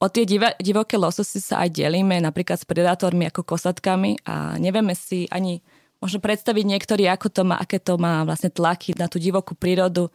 o 0.00 0.08
tie 0.08 0.24
div- 0.24 0.56
divoké 0.56 0.96
lososy 0.96 1.36
sa 1.36 1.60
aj 1.68 1.76
delíme 1.76 2.16
napríklad 2.16 2.56
s 2.56 2.64
predátormi 2.64 3.28
ako 3.28 3.44
kosatkami 3.44 4.16
a 4.24 4.56
nevieme 4.56 4.96
si 4.96 5.28
ani 5.28 5.60
možno 6.00 6.24
predstaviť 6.24 6.64
niektorí, 6.64 7.04
ako 7.04 7.28
to 7.28 7.42
má, 7.44 7.60
aké 7.60 7.84
to 7.84 8.00
má 8.00 8.24
vlastne 8.24 8.48
tlaky 8.48 8.96
na 8.96 9.12
tú 9.12 9.20
divokú 9.20 9.52
prírodu 9.52 10.08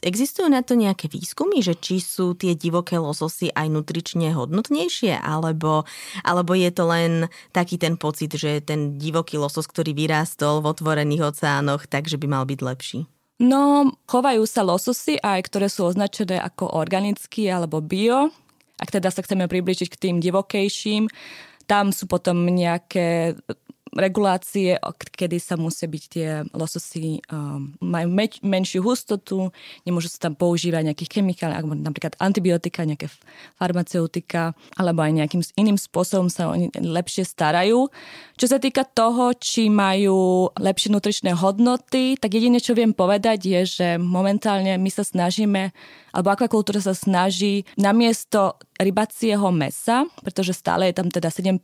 Existujú 0.00 0.48
na 0.48 0.64
to 0.64 0.72
nejaké 0.78 1.12
výskumy, 1.12 1.60
že 1.60 1.76
či 1.76 2.00
sú 2.00 2.32
tie 2.32 2.56
divoké 2.56 2.96
lososy 2.96 3.52
aj 3.52 3.68
nutrične 3.68 4.32
hodnotnejšie, 4.32 5.20
alebo, 5.20 5.84
alebo 6.24 6.52
je 6.56 6.70
to 6.72 6.84
len 6.88 7.12
taký 7.52 7.76
ten 7.76 8.00
pocit, 8.00 8.32
že 8.32 8.64
ten 8.64 8.96
divoký 8.96 9.36
losos, 9.36 9.68
ktorý 9.68 9.92
vyrástol 9.92 10.64
v 10.64 10.72
otvorených 10.72 11.36
oceánoch, 11.36 11.90
takže 11.90 12.16
by 12.16 12.26
mal 12.30 12.44
byť 12.48 12.60
lepší? 12.62 12.98
No, 13.42 13.90
chovajú 14.06 14.46
sa 14.46 14.62
lososy 14.62 15.18
aj, 15.18 15.50
ktoré 15.50 15.66
sú 15.66 15.90
označené 15.90 16.38
ako 16.38 16.78
organický 16.78 17.50
alebo 17.50 17.82
bio. 17.82 18.30
Ak 18.78 18.94
teda 18.94 19.10
sa 19.10 19.26
chceme 19.26 19.50
približiť 19.50 19.88
k 19.90 19.98
tým 19.98 20.16
divokejším, 20.22 21.10
tam 21.66 21.94
sú 21.94 22.10
potom 22.10 22.46
nejaké 22.46 23.38
regulácie, 23.92 24.80
kedy 25.12 25.36
sa 25.36 25.60
musia 25.60 25.84
byť 25.84 26.04
tie 26.08 26.28
lososy, 26.56 27.20
um, 27.28 27.76
majú 27.84 28.08
meč, 28.08 28.40
menšiu 28.40 28.80
hustotu, 28.80 29.52
nemôžu 29.84 30.08
sa 30.08 30.28
tam 30.28 30.34
používať 30.34 30.88
nejakých 30.88 31.20
chemikálií, 31.20 31.56
ako 31.60 31.68
napríklad 31.76 32.14
antibiotika, 32.16 32.88
nejaké 32.88 33.12
farmaceutika, 33.60 34.56
alebo 34.80 35.04
aj 35.04 35.12
nejakým 35.12 35.42
iným 35.60 35.76
spôsobom 35.76 36.32
sa 36.32 36.48
oni 36.48 36.72
lepšie 36.72 37.28
starajú. 37.28 37.92
Čo 38.40 38.46
sa 38.48 38.58
týka 38.58 38.88
toho, 38.88 39.36
či 39.36 39.68
majú 39.68 40.48
lepšie 40.56 40.88
nutričné 40.88 41.36
hodnoty, 41.36 42.16
tak 42.16 42.32
jediné, 42.32 42.58
čo 42.58 42.72
viem 42.72 42.96
povedať, 42.96 43.44
je, 43.44 43.60
že 43.68 43.88
momentálne 44.00 44.80
my 44.80 44.90
sa 44.90 45.04
snažíme 45.04 45.72
alebo 46.12 46.28
akvakultúra 46.28 46.78
sa 46.78 46.92
snaží 46.92 47.64
namiesto 47.80 48.60
rybacieho 48.76 49.48
mesa, 49.48 50.04
pretože 50.20 50.52
stále 50.52 50.92
je 50.92 51.00
tam 51.00 51.08
teda 51.08 51.32
7% 51.32 51.56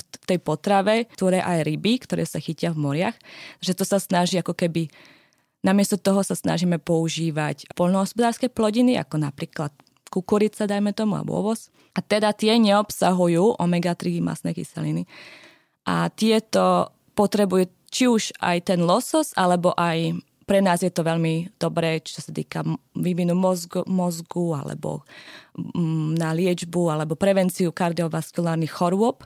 v 0.00 0.24
tej 0.24 0.38
potrave, 0.40 1.04
ktoré 1.12 1.44
aj 1.44 1.68
ryby, 1.70 2.02
ktoré 2.02 2.26
sa 2.26 2.42
chytia 2.42 2.74
v 2.74 2.82
moriach, 2.82 3.16
že 3.62 3.78
to 3.78 3.86
sa 3.86 4.02
snaží 4.02 4.36
ako 4.36 4.58
keby 4.58 4.90
Namiesto 5.60 6.00
toho 6.00 6.24
sa 6.24 6.32
snažíme 6.32 6.80
používať 6.80 7.68
polnohospodárske 7.76 8.48
plodiny, 8.48 8.96
ako 8.96 9.20
napríklad 9.20 9.68
kukurica, 10.08 10.64
dajme 10.64 10.96
tomu, 10.96 11.20
alebo 11.20 11.36
ovoz. 11.36 11.68
A 11.92 12.00
teda 12.00 12.32
tie 12.32 12.56
neobsahujú 12.56 13.60
omega-3 13.60 14.24
masné 14.24 14.56
kyseliny. 14.56 15.04
A 15.84 16.08
tieto 16.08 16.96
potrebujú 17.12 17.68
či 17.92 18.08
už 18.08 18.32
aj 18.40 18.72
ten 18.72 18.80
losos, 18.80 19.36
alebo 19.36 19.76
aj 19.76 20.16
pre 20.48 20.64
nás 20.64 20.80
je 20.80 20.90
to 20.90 21.04
veľmi 21.04 21.52
dobré, 21.60 22.00
čo 22.00 22.24
sa 22.24 22.32
týka 22.32 22.64
vývinu 22.96 23.36
mozgu, 23.36 23.86
mozgu 23.86 24.56
alebo 24.56 25.06
mm, 25.54 26.18
na 26.18 26.34
liečbu 26.34 26.90
alebo 26.90 27.14
prevenciu 27.14 27.70
kardiovaskulárnych 27.70 28.72
chorôb. 28.74 29.22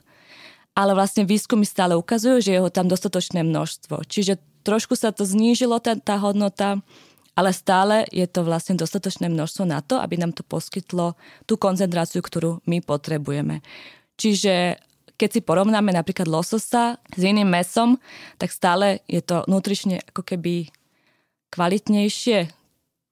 Ale 0.75 0.93
vlastne 0.95 1.23
výskumy 1.23 1.63
stále 1.63 1.95
ukazujú, 1.95 2.43
že 2.43 2.51
je 2.55 2.61
ho 2.63 2.71
tam 2.71 2.91
dostatočné 2.91 3.47
množstvo. 3.47 4.03
Čiže 4.11 4.43
trošku 4.67 4.99
sa 4.99 5.15
to 5.15 5.23
znížilo, 5.23 5.79
tá, 5.79 5.95
tá 5.95 6.19
hodnota, 6.19 6.83
ale 7.35 7.51
stále 7.51 8.07
je 8.11 8.27
to 8.27 8.47
vlastne 8.47 8.79
dostatočné 8.79 9.31
množstvo 9.31 9.65
na 9.67 9.83
to, 9.83 9.99
aby 9.99 10.19
nám 10.19 10.35
to 10.35 10.47
poskytlo 10.47 11.19
tú 11.47 11.55
koncentráciu, 11.59 12.23
ktorú 12.23 12.63
my 12.67 12.83
potrebujeme. 12.83 13.63
Čiže 14.19 14.79
keď 15.15 15.29
si 15.31 15.41
porovnáme 15.43 15.95
napríklad 15.95 16.27
lososa 16.27 16.99
s 17.15 17.21
iným 17.23 17.47
mesom, 17.47 18.03
tak 18.39 18.51
stále 18.51 19.03
je 19.07 19.23
to 19.23 19.47
nutrične 19.47 20.03
ako 20.11 20.27
keby 20.27 20.71
kvalitnejšie. 21.55 22.51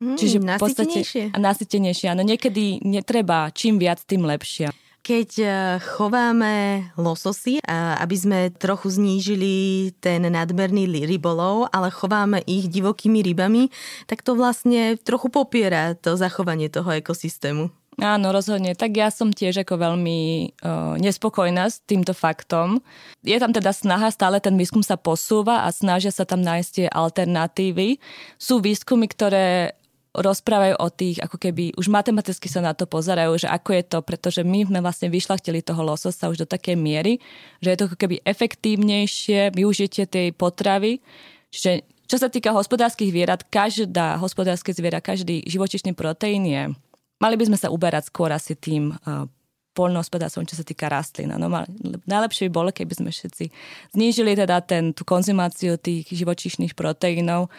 Mm, 0.02 0.19
Čiže 0.19 0.37
v 0.42 0.59
podstate 0.59 0.99
a 1.31 1.38
nasytenejšie. 1.38 2.11
Áno, 2.11 2.26
niekedy 2.26 2.83
netreba, 2.83 3.54
čím 3.54 3.78
viac, 3.78 4.02
tým 4.02 4.26
lepšie. 4.26 4.75
Keď 5.03 5.31
e, 5.43 5.47
chováme 5.83 6.87
lososy, 6.95 7.59
aby 7.99 8.17
sme 8.17 8.39
trochu 8.55 8.87
znížili 8.87 9.91
ten 9.99 10.23
nadmerný 10.23 10.87
rybolov, 11.11 11.67
ale 11.75 11.91
chováme 11.91 12.39
ich 12.47 12.71
divokými 12.71 13.19
rybami, 13.19 13.67
tak 14.07 14.23
to 14.23 14.39
vlastne 14.39 14.95
trochu 15.03 15.27
popiera 15.27 15.99
to 15.99 16.15
zachovanie 16.15 16.71
toho 16.71 16.95
ekosystému. 16.95 17.75
Áno, 18.01 18.33
rozhodne. 18.33 18.73
Tak 18.73 18.97
ja 18.97 19.13
som 19.13 19.29
tiež 19.29 19.69
ako 19.69 19.77
veľmi 19.77 20.21
uh, 20.65 20.97
nespokojná 20.97 21.69
s 21.69 21.85
týmto 21.85 22.17
faktom. 22.17 22.81
Je 23.21 23.37
tam 23.37 23.53
teda 23.53 23.69
snaha, 23.69 24.09
stále 24.09 24.41
ten 24.41 24.57
výskum 24.57 24.81
sa 24.81 24.97
posúva 24.97 25.69
a 25.69 25.69
snažia 25.69 26.09
sa 26.09 26.25
tam 26.25 26.41
nájsť 26.41 26.71
tie 26.73 26.87
alternatívy. 26.89 28.01
Sú 28.41 28.65
výskumy, 28.65 29.13
ktoré 29.13 29.77
rozprávajú 30.12 30.76
o 30.76 30.88
tých, 30.92 31.25
ako 31.25 31.40
keby 31.40 31.73
už 31.76 31.88
matematicky 31.88 32.45
sa 32.49 32.61
na 32.61 32.76
to 32.76 32.85
pozerajú, 32.85 33.33
že 33.40 33.49
ako 33.49 33.71
je 33.73 33.83
to, 33.88 33.99
pretože 34.04 34.40
my 34.45 34.69
sme 34.69 34.85
vlastne 34.85 35.09
vyšlachtili 35.09 35.64
toho 35.64 35.81
lososa 35.81 36.28
už 36.28 36.45
do 36.45 36.47
takej 36.49 36.76
miery, 36.76 37.16
že 37.64 37.73
je 37.73 37.78
to 37.81 37.87
ako 37.88 37.97
keby 37.97 38.21
efektívnejšie 38.25 39.57
využitie 39.57 40.04
tej 40.04 40.37
potravy, 40.37 41.00
Čiže 41.52 41.85
čo 42.09 42.16
sa 42.16 42.33
týka 42.33 42.57
hospodárskych 42.57 43.12
zvierat, 43.12 43.45
každá 43.52 44.16
hospodárske 44.16 44.73
zviera, 44.73 45.04
každý 45.04 45.45
živočišný 45.45 45.92
proteín 45.92 46.49
je, 46.49 46.73
mali 47.21 47.35
by 47.37 47.52
sme 47.52 47.61
sa 47.61 47.69
uberať 47.69 48.09
skôr 48.09 48.33
asi 48.33 48.57
tým 48.57 48.97
uh, 48.97 49.28
poľnohospodárstvom, 49.76 50.49
čo 50.49 50.57
sa 50.57 50.64
týka 50.64 50.88
rastlín. 50.88 51.33
No, 51.37 51.49
najlepšie 52.09 52.49
by 52.49 52.52
bolo, 52.52 52.69
keby 52.73 52.92
sme 52.97 53.11
všetci 53.12 53.45
znížili 53.97 54.37
teda 54.37 54.61
ten, 54.64 54.92
tú 54.97 55.04
konzumáciu 55.04 55.76
tých 55.81 56.09
živočíšnych 56.09 56.76
proteínov 56.76 57.52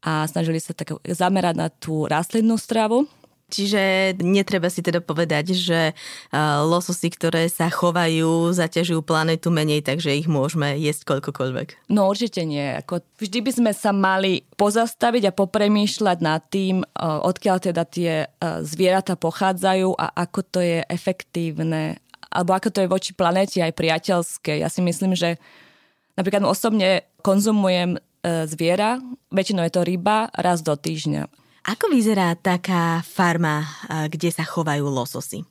a 0.00 0.24
snažili 0.24 0.60
sa 0.60 0.72
tak 0.72 0.96
zamerať 1.04 1.54
na 1.56 1.68
tú 1.68 2.08
rastlinnú 2.08 2.56
stravu. 2.56 3.08
Čiže 3.50 4.14
netreba 4.22 4.70
si 4.70 4.78
teda 4.78 5.02
povedať, 5.02 5.58
že 5.58 5.90
lososy, 6.70 7.10
ktoré 7.10 7.50
sa 7.50 7.66
chovajú, 7.66 8.54
zaťažujú 8.54 9.02
planetu 9.02 9.50
menej, 9.50 9.82
takže 9.82 10.14
ich 10.14 10.30
môžeme 10.30 10.78
jesť 10.78 11.10
koľkokoľvek. 11.10 11.90
No 11.90 12.06
určite 12.06 12.46
nie. 12.46 12.78
Ako 12.78 13.02
vždy 13.18 13.38
by 13.42 13.50
sme 13.50 13.72
sa 13.74 13.90
mali 13.90 14.46
pozastaviť 14.54 15.34
a 15.34 15.36
popremýšľať 15.36 16.18
nad 16.22 16.46
tým, 16.46 16.86
odkiaľ 17.02 17.56
teda 17.58 17.82
tie 17.90 18.30
zvieratá 18.62 19.18
pochádzajú 19.18 19.98
a 19.98 20.06
ako 20.14 20.40
to 20.46 20.58
je 20.62 20.78
efektívne 20.86 21.98
alebo 22.30 22.54
ako 22.54 22.70
to 22.70 22.78
je 22.86 22.88
voči 22.88 23.10
planéte 23.12 23.58
aj 23.58 23.74
priateľské. 23.74 24.62
Ja 24.62 24.70
si 24.70 24.80
myslím, 24.86 25.18
že 25.18 25.36
napríklad 26.14 26.46
osobne 26.46 27.10
konzumujem 27.26 27.98
e, 27.98 28.00
zviera, 28.24 29.00
väčšinou 29.32 29.64
je 29.64 29.72
to 29.72 29.82
ryba, 29.82 30.28
raz 30.36 30.60
do 30.60 30.76
týždňa. 30.76 31.28
Ako 31.68 31.92
vyzerá 31.92 32.36
taká 32.36 33.04
farma, 33.04 33.64
kde 34.08 34.32
sa 34.32 34.44
chovajú 34.44 34.88
lososy? 34.88 35.44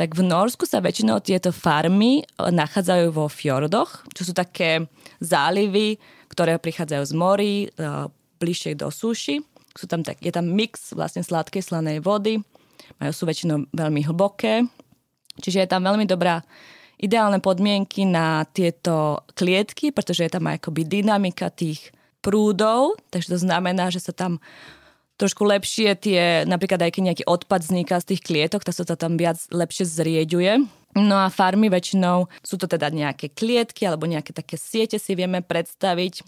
Tak 0.00 0.16
v 0.16 0.24
Norsku 0.24 0.64
sa 0.64 0.80
väčšinou 0.80 1.20
tieto 1.20 1.52
farmy 1.52 2.22
e, 2.22 2.48
nachádzajú 2.48 3.12
vo 3.12 3.28
fjordoch, 3.28 4.06
čo 4.16 4.22
sú 4.24 4.32
také 4.32 4.88
zálivy, 5.20 6.00
ktoré 6.32 6.56
prichádzajú 6.56 7.04
z 7.04 7.12
morí, 7.12 7.54
e, 7.66 8.08
bližšie 8.40 8.80
do 8.80 8.88
súši. 8.88 9.44
Sú 9.76 9.84
tam 9.84 10.00
tak, 10.00 10.24
je 10.24 10.32
tam 10.32 10.48
mix 10.48 10.96
vlastne 10.96 11.20
sladkej 11.20 11.60
slanej 11.60 12.00
vody, 12.00 12.40
majú 12.96 13.12
sú 13.12 13.28
väčšinou 13.28 13.68
veľmi 13.76 14.00
hlboké, 14.08 14.64
čiže 15.36 15.62
je 15.62 15.68
tam 15.68 15.84
veľmi 15.84 16.08
dobrá 16.08 16.40
ideálne 16.96 17.44
podmienky 17.44 18.08
na 18.08 18.48
tieto 18.48 19.28
klietky, 19.36 19.92
pretože 19.92 20.24
je 20.24 20.32
tam 20.32 20.48
aj 20.48 20.64
akoby 20.64 20.88
dynamika 20.88 21.52
tých 21.52 21.92
prúdov, 22.20 23.00
takže 23.08 23.34
to 23.34 23.38
znamená, 23.40 23.88
že 23.88 24.00
sa 24.00 24.12
tam 24.12 24.38
trošku 25.20 25.44
lepšie 25.44 25.92
tie, 26.00 26.48
napríklad 26.48 26.80
aj 26.80 26.96
keď 26.96 27.02
nejaký 27.12 27.24
odpad 27.28 27.60
vzniká 27.60 28.00
z 28.00 28.16
tých 28.16 28.24
klietok, 28.24 28.64
tak 28.64 28.72
sa 28.72 28.88
to 28.88 28.96
tam 28.96 29.20
viac 29.20 29.36
lepšie 29.52 29.84
zrieďuje. 29.84 30.64
No 30.96 31.20
a 31.20 31.28
farmy 31.28 31.68
väčšinou 31.68 32.26
sú 32.40 32.56
to 32.56 32.66
teda 32.66 32.88
nejaké 32.90 33.30
klietky 33.30 33.84
alebo 33.84 34.08
nejaké 34.08 34.32
také 34.32 34.56
siete 34.56 34.96
si 34.96 35.12
vieme 35.14 35.44
predstaviť. 35.44 36.24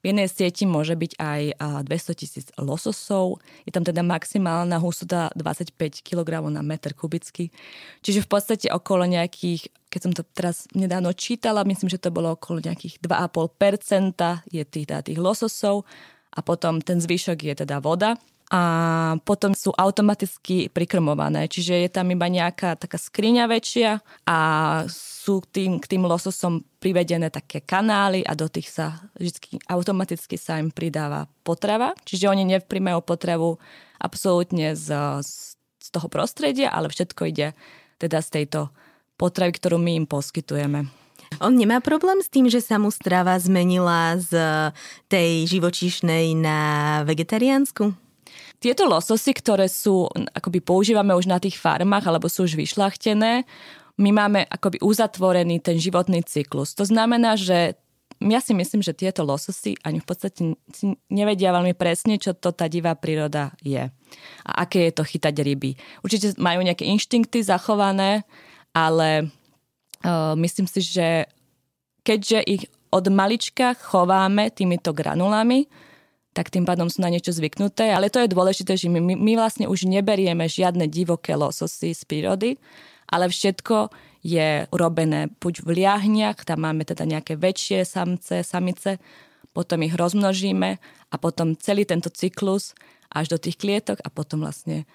V 0.00 0.08
jednej 0.08 0.32
sieti 0.32 0.64
môže 0.64 0.96
byť 0.96 1.12
aj 1.20 1.42
200 1.84 2.20
tisíc 2.20 2.46
lososov. 2.56 3.36
Je 3.68 3.72
tam 3.72 3.84
teda 3.84 4.00
maximálna 4.00 4.80
hustota 4.80 5.28
25 5.36 5.76
kg 6.00 6.48
na 6.48 6.64
meter 6.64 6.96
kubický. 6.96 7.52
Čiže 8.00 8.24
v 8.24 8.28
podstate 8.32 8.66
okolo 8.72 9.04
nejakých, 9.04 9.68
keď 9.90 10.00
som 10.00 10.12
to 10.14 10.22
teraz 10.22 10.70
nedávno 10.72 11.10
čítala, 11.12 11.66
myslím, 11.66 11.90
že 11.90 11.98
to 11.98 12.14
bolo 12.14 12.38
okolo 12.38 12.62
nejakých 12.62 13.02
2,5% 13.02 14.46
je 14.48 14.62
tých, 14.62 14.86
teda 14.86 15.02
tých 15.02 15.18
lososov 15.18 15.82
a 16.30 16.40
potom 16.46 16.78
ten 16.78 17.02
zvyšok 17.02 17.38
je 17.42 17.54
teda 17.66 17.82
voda 17.82 18.14
a 18.50 18.62
potom 19.22 19.54
sú 19.54 19.70
automaticky 19.70 20.74
prikrmované, 20.74 21.46
čiže 21.46 21.86
je 21.86 21.90
tam 21.90 22.10
iba 22.10 22.26
nejaká 22.26 22.74
taká 22.74 22.98
skriňa 22.98 23.46
väčšia 23.46 24.02
a 24.26 24.38
sú 24.90 25.38
tým, 25.46 25.78
k 25.78 25.86
tým 25.86 26.02
lososom 26.02 26.66
privedené 26.82 27.30
také 27.30 27.62
kanály 27.62 28.26
a 28.26 28.34
do 28.34 28.50
tých 28.50 28.66
sa 28.74 28.98
vždy 29.14 29.62
automaticky 29.70 30.34
sa 30.34 30.58
im 30.58 30.74
pridáva 30.74 31.30
potrava, 31.46 31.94
čiže 32.02 32.26
oni 32.26 32.42
nevpríjmajú 32.58 32.98
potravu 33.06 33.62
absolútne 34.02 34.74
z, 34.74 34.90
z 35.78 35.88
toho 35.94 36.10
prostredia, 36.10 36.74
ale 36.74 36.90
všetko 36.90 37.30
ide 37.30 37.54
teda 38.02 38.18
z 38.18 38.28
tejto 38.42 38.74
potravy, 39.20 39.52
ktorú 39.52 39.76
my 39.76 40.00
im 40.00 40.06
poskytujeme. 40.08 40.88
On 41.38 41.52
nemá 41.52 41.78
problém 41.84 42.18
s 42.24 42.32
tým, 42.32 42.48
že 42.48 42.64
sa 42.64 42.80
mu 42.80 42.88
strava 42.88 43.36
zmenila 43.38 44.18
z 44.18 44.32
tej 45.06 45.46
živočíšnej 45.46 46.34
na 46.34 46.58
vegetariánsku? 47.04 47.92
Tieto 48.60 48.84
lososy, 48.84 49.32
ktoré 49.36 49.70
sú, 49.70 50.10
akoby 50.36 50.58
používame 50.60 51.14
už 51.14 51.30
na 51.30 51.38
tých 51.38 51.56
farmách, 51.56 52.08
alebo 52.08 52.26
sú 52.26 52.44
už 52.48 52.58
vyšľachtené, 52.58 53.46
my 54.00 54.10
máme 54.16 54.48
akoby 54.48 54.80
uzatvorený 54.80 55.60
ten 55.60 55.76
životný 55.76 56.24
cyklus. 56.24 56.72
To 56.76 56.88
znamená, 56.88 57.36
že 57.36 57.76
ja 58.20 58.40
si 58.40 58.52
myslím, 58.52 58.84
že 58.84 58.96
tieto 58.96 59.24
lososy 59.24 59.80
ani 59.80 60.00
v 60.00 60.06
podstate 60.08 60.40
nevedia 61.08 61.56
veľmi 61.56 61.72
presne, 61.72 62.20
čo 62.20 62.36
to 62.36 62.52
tá 62.52 62.68
divá 62.68 62.92
príroda 62.96 63.56
je. 63.64 63.88
A 64.44 64.50
aké 64.64 64.88
je 64.88 64.92
to 64.92 65.08
chytať 65.08 65.40
ryby. 65.40 65.76
Určite 66.04 66.36
majú 66.36 66.60
nejaké 66.60 66.84
inštinkty 66.84 67.40
zachované, 67.40 68.28
ale 68.72 69.30
Uh, 70.00 70.32
myslím 70.40 70.64
si, 70.64 70.80
že 70.80 71.28
keďže 72.00 72.40
ich 72.48 72.64
od 72.88 73.04
malička 73.12 73.76
chováme 73.76 74.48
týmito 74.48 74.96
granulami, 74.96 75.68
tak 76.32 76.48
tým 76.48 76.64
pádom 76.64 76.88
sú 76.88 77.04
na 77.04 77.12
niečo 77.12 77.36
zvyknuté. 77.36 77.92
Ale 77.92 78.08
to 78.08 78.24
je 78.24 78.32
dôležité, 78.32 78.80
že 78.80 78.88
my, 78.88 78.96
my 78.96 79.32
vlastne 79.36 79.68
už 79.68 79.84
neberieme 79.84 80.48
žiadne 80.48 80.88
divoké 80.88 81.36
lososy 81.36 81.92
z 81.92 82.02
prírody, 82.08 82.56
ale 83.12 83.28
všetko 83.28 83.92
je 84.24 84.64
urobené 84.72 85.28
buď 85.36 85.68
v 85.68 85.84
liahniach, 85.84 86.48
tam 86.48 86.64
máme 86.64 86.88
teda 86.88 87.04
nejaké 87.04 87.36
väčšie 87.36 87.84
samce, 87.84 88.40
samice, 88.40 88.96
potom 89.52 89.84
ich 89.84 89.92
rozmnožíme 89.92 90.80
a 91.12 91.14
potom 91.20 91.60
celý 91.60 91.84
tento 91.84 92.08
cyklus 92.08 92.72
až 93.12 93.36
do 93.36 93.38
tých 93.42 93.60
klietok 93.60 94.00
a 94.00 94.08
potom 94.08 94.48
vlastne 94.48 94.88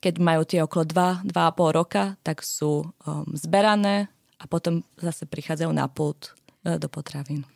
keď 0.00 0.14
majú 0.20 0.42
tie 0.44 0.60
okolo 0.62 0.84
2-2,5 1.26 1.78
roka, 1.78 2.20
tak 2.22 2.44
sú 2.44 2.84
um, 2.84 3.24
zberané, 3.32 4.12
a 4.40 4.44
potom 4.44 4.84
zase 5.00 5.24
prichádzajú 5.24 5.70
na 5.72 5.88
pult 5.88 6.36
e, 6.64 6.76
do 6.76 6.88
potravín. 6.92 7.48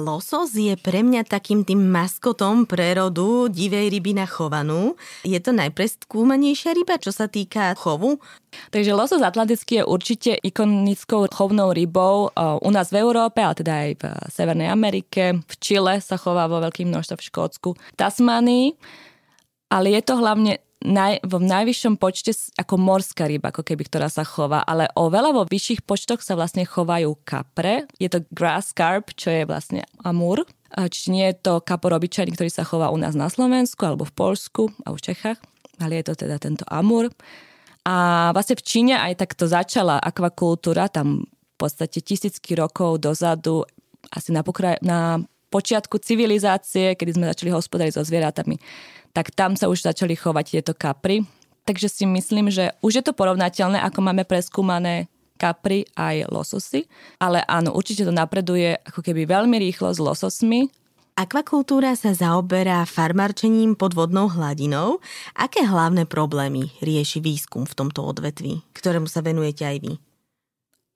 Losos 0.00 0.56
je 0.56 0.72
pre 0.80 1.04
mňa 1.04 1.28
takým 1.28 1.60
tým 1.60 1.92
maskotom 1.92 2.64
prerodu 2.64 3.52
divej 3.52 3.92
ryby 3.92 4.16
na 4.16 4.24
chovanú. 4.24 4.96
Je 5.28 5.36
to 5.36 5.52
najpreskúmanejšia 5.52 6.72
ryba, 6.72 6.96
čo 6.96 7.12
sa 7.12 7.28
týka 7.28 7.76
chovu? 7.76 8.16
Takže 8.72 8.96
losos 8.96 9.20
atlantický 9.20 9.84
je 9.84 9.84
určite 9.84 10.32
ikonickou 10.40 11.28
chovnou 11.28 11.76
rybou 11.76 12.32
e, 12.32 12.48
u 12.64 12.70
nás 12.72 12.88
v 12.88 13.04
Európe, 13.04 13.44
ale 13.44 13.54
teda 13.60 13.72
aj 13.76 13.90
v 14.00 14.04
Severnej 14.32 14.72
Amerike. 14.72 15.36
V 15.46 15.54
Čile 15.60 16.00
sa 16.00 16.16
chová 16.16 16.48
vo 16.48 16.64
veľkým 16.64 16.88
množstve 16.88 17.20
v 17.20 17.26
Škótsku, 17.28 17.70
v 17.76 17.96
Tasmánii. 18.00 18.66
Ale 19.70 19.94
je 19.94 20.02
to 20.02 20.18
hlavne 20.18 20.58
naj, 20.80 21.20
vo 21.24 21.38
najvyššom 21.40 22.00
počte 22.00 22.32
ako 22.56 22.74
morská 22.80 23.28
ryba, 23.28 23.52
ako 23.52 23.64
keby, 23.64 23.84
ktorá 23.84 24.08
sa 24.08 24.24
chová, 24.24 24.64
ale 24.64 24.88
oveľa 24.96 25.36
vo 25.36 25.42
vyšších 25.44 25.84
počtoch 25.84 26.24
sa 26.24 26.36
vlastne 26.36 26.64
chovajú 26.64 27.16
kapre. 27.24 27.84
Je 28.00 28.08
to 28.08 28.24
grass 28.32 28.72
carp, 28.72 29.12
čo 29.12 29.28
je 29.28 29.42
vlastne 29.44 29.84
amur. 30.00 30.48
Čiže 30.70 31.08
nie 31.10 31.26
je 31.30 31.36
to 31.42 31.58
kapor 31.60 31.92
obyčajný, 31.98 32.30
ktorý 32.32 32.50
sa 32.50 32.62
chová 32.62 32.94
u 32.94 32.98
nás 33.00 33.18
na 33.18 33.26
Slovensku 33.26 33.82
alebo 33.82 34.06
v 34.06 34.14
Polsku 34.14 34.62
a 34.86 34.94
v 34.94 35.02
Čechách, 35.02 35.38
ale 35.82 35.98
je 36.00 36.04
to 36.06 36.14
teda 36.26 36.38
tento 36.38 36.62
amur. 36.70 37.10
A 37.82 38.30
vlastne 38.30 38.54
v 38.54 38.62
Číne 38.62 38.94
aj 39.00 39.18
takto 39.18 39.50
začala 39.50 39.98
akvakultúra, 39.98 40.86
tam 40.86 41.26
v 41.26 41.56
podstate 41.58 42.00
tisícky 42.00 42.54
rokov 42.54 43.02
dozadu, 43.02 43.66
asi 44.14 44.30
na, 44.30 44.46
pokraj, 44.46 44.78
na 44.80 45.20
počiatku 45.50 45.98
civilizácie, 45.98 46.94
kedy 46.94 47.18
sme 47.18 47.28
začali 47.28 47.50
hospodariť 47.50 47.92
so 47.98 48.06
zvieratami, 48.06 48.56
tak 49.12 49.34
tam 49.34 49.58
sa 49.58 49.66
už 49.66 49.82
začali 49.82 50.14
chovať 50.14 50.44
tieto 50.58 50.72
kapry. 50.74 51.26
Takže 51.66 51.86
si 51.86 52.04
myslím, 52.08 52.50
že 52.50 52.74
už 52.82 53.00
je 53.00 53.04
to 53.04 53.12
porovnateľné, 53.14 53.78
ako 53.82 54.00
máme 54.02 54.24
preskúmané 54.26 55.06
kapry 55.40 55.88
aj 55.96 56.28
lososy. 56.28 56.84
Ale 57.16 57.40
áno, 57.48 57.72
určite 57.72 58.04
to 58.04 58.12
napreduje 58.12 58.76
ako 58.84 59.00
keby 59.00 59.24
veľmi 59.24 59.56
rýchlo 59.56 59.92
s 59.92 60.00
lososmi. 60.00 60.68
Akvakultúra 61.20 61.92
sa 62.00 62.16
zaoberá 62.16 62.86
farmarčením 62.88 63.76
pod 63.76 63.92
vodnou 63.92 64.30
hladinou. 64.32 65.04
Aké 65.36 65.68
hlavné 65.68 66.08
problémy 66.08 66.72
rieši 66.80 67.20
výskum 67.20 67.68
v 67.68 67.76
tomto 67.76 68.00
odvetvi, 68.04 68.64
ktorému 68.72 69.04
sa 69.04 69.20
venujete 69.20 69.68
aj 69.68 69.78
vy? 69.84 69.92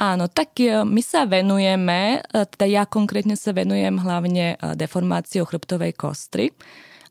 Áno, 0.00 0.26
tak 0.26 0.58
e, 0.58 0.82
my 0.82 1.02
sa 1.04 1.22
venujeme, 1.28 2.18
e, 2.18 2.44
teda 2.50 2.66
ja 2.66 2.82
konkrétne 2.82 3.38
sa 3.38 3.54
venujem 3.54 3.94
hlavne 4.00 4.56
e, 4.58 4.74
deformáciou 4.74 5.46
chrbtovej 5.46 5.94
kostry. 5.94 6.50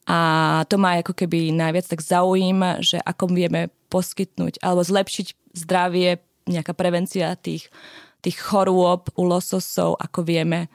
A 0.04 0.20
to 0.68 0.76
ma 0.76 1.00
ako 1.00 1.16
keby 1.16 1.56
najviac 1.56 1.88
tak 1.88 2.04
zaujíma, 2.04 2.84
že 2.84 3.00
ako 3.00 3.32
vieme 3.32 3.72
poskytnúť 3.88 4.60
alebo 4.60 4.84
zlepšiť 4.84 5.56
zdravie, 5.56 6.20
nejaká 6.44 6.76
prevencia 6.76 7.40
tých, 7.40 7.72
tých 8.20 8.36
chorôb 8.36 9.08
u 9.16 9.24
lososov, 9.24 9.96
ako 9.96 10.28
vieme, 10.28 10.68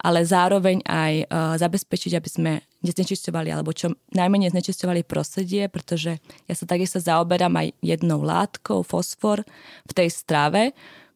ale 0.00 0.24
zároveň 0.24 0.80
aj 0.88 1.12
uh, 1.22 1.54
zabezpečiť, 1.60 2.12
aby 2.16 2.28
sme 2.28 2.52
neznečisťovali 2.82 3.48
alebo 3.52 3.76
čo 3.76 3.92
najmenej 4.16 4.50
znečisťovali 4.56 5.06
prostredie, 5.06 5.68
pretože 5.68 6.18
ja 6.48 6.54
sa 6.56 6.64
takisto 6.66 6.98
zaoberám 6.98 7.54
aj 7.54 7.68
jednou 7.84 8.24
látkou, 8.24 8.82
fosfor 8.82 9.44
v 9.86 9.92
tej 9.92 10.08
strave, 10.10 10.72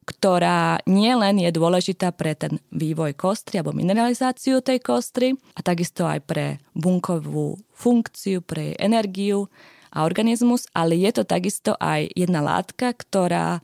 ktorá 0.06 0.78
nielen 0.86 1.42
je 1.42 1.50
dôležitá 1.50 2.14
pre 2.14 2.38
ten 2.38 2.62
vývoj 2.70 3.18
kostry 3.18 3.58
alebo 3.58 3.74
mineralizáciu 3.74 4.62
tej 4.62 4.78
kostry 4.78 5.34
a 5.58 5.60
takisto 5.66 6.06
aj 6.06 6.22
pre 6.22 6.62
bunkovú 6.78 7.58
funkciu, 7.74 8.38
pre 8.40 8.72
jej 8.72 8.76
energiu 8.78 9.50
a 9.90 10.06
organizmus, 10.06 10.70
ale 10.70 10.94
je 10.94 11.10
to 11.10 11.26
takisto 11.26 11.74
aj 11.82 12.06
jedna 12.14 12.38
látka, 12.38 12.94
ktorá 12.94 13.58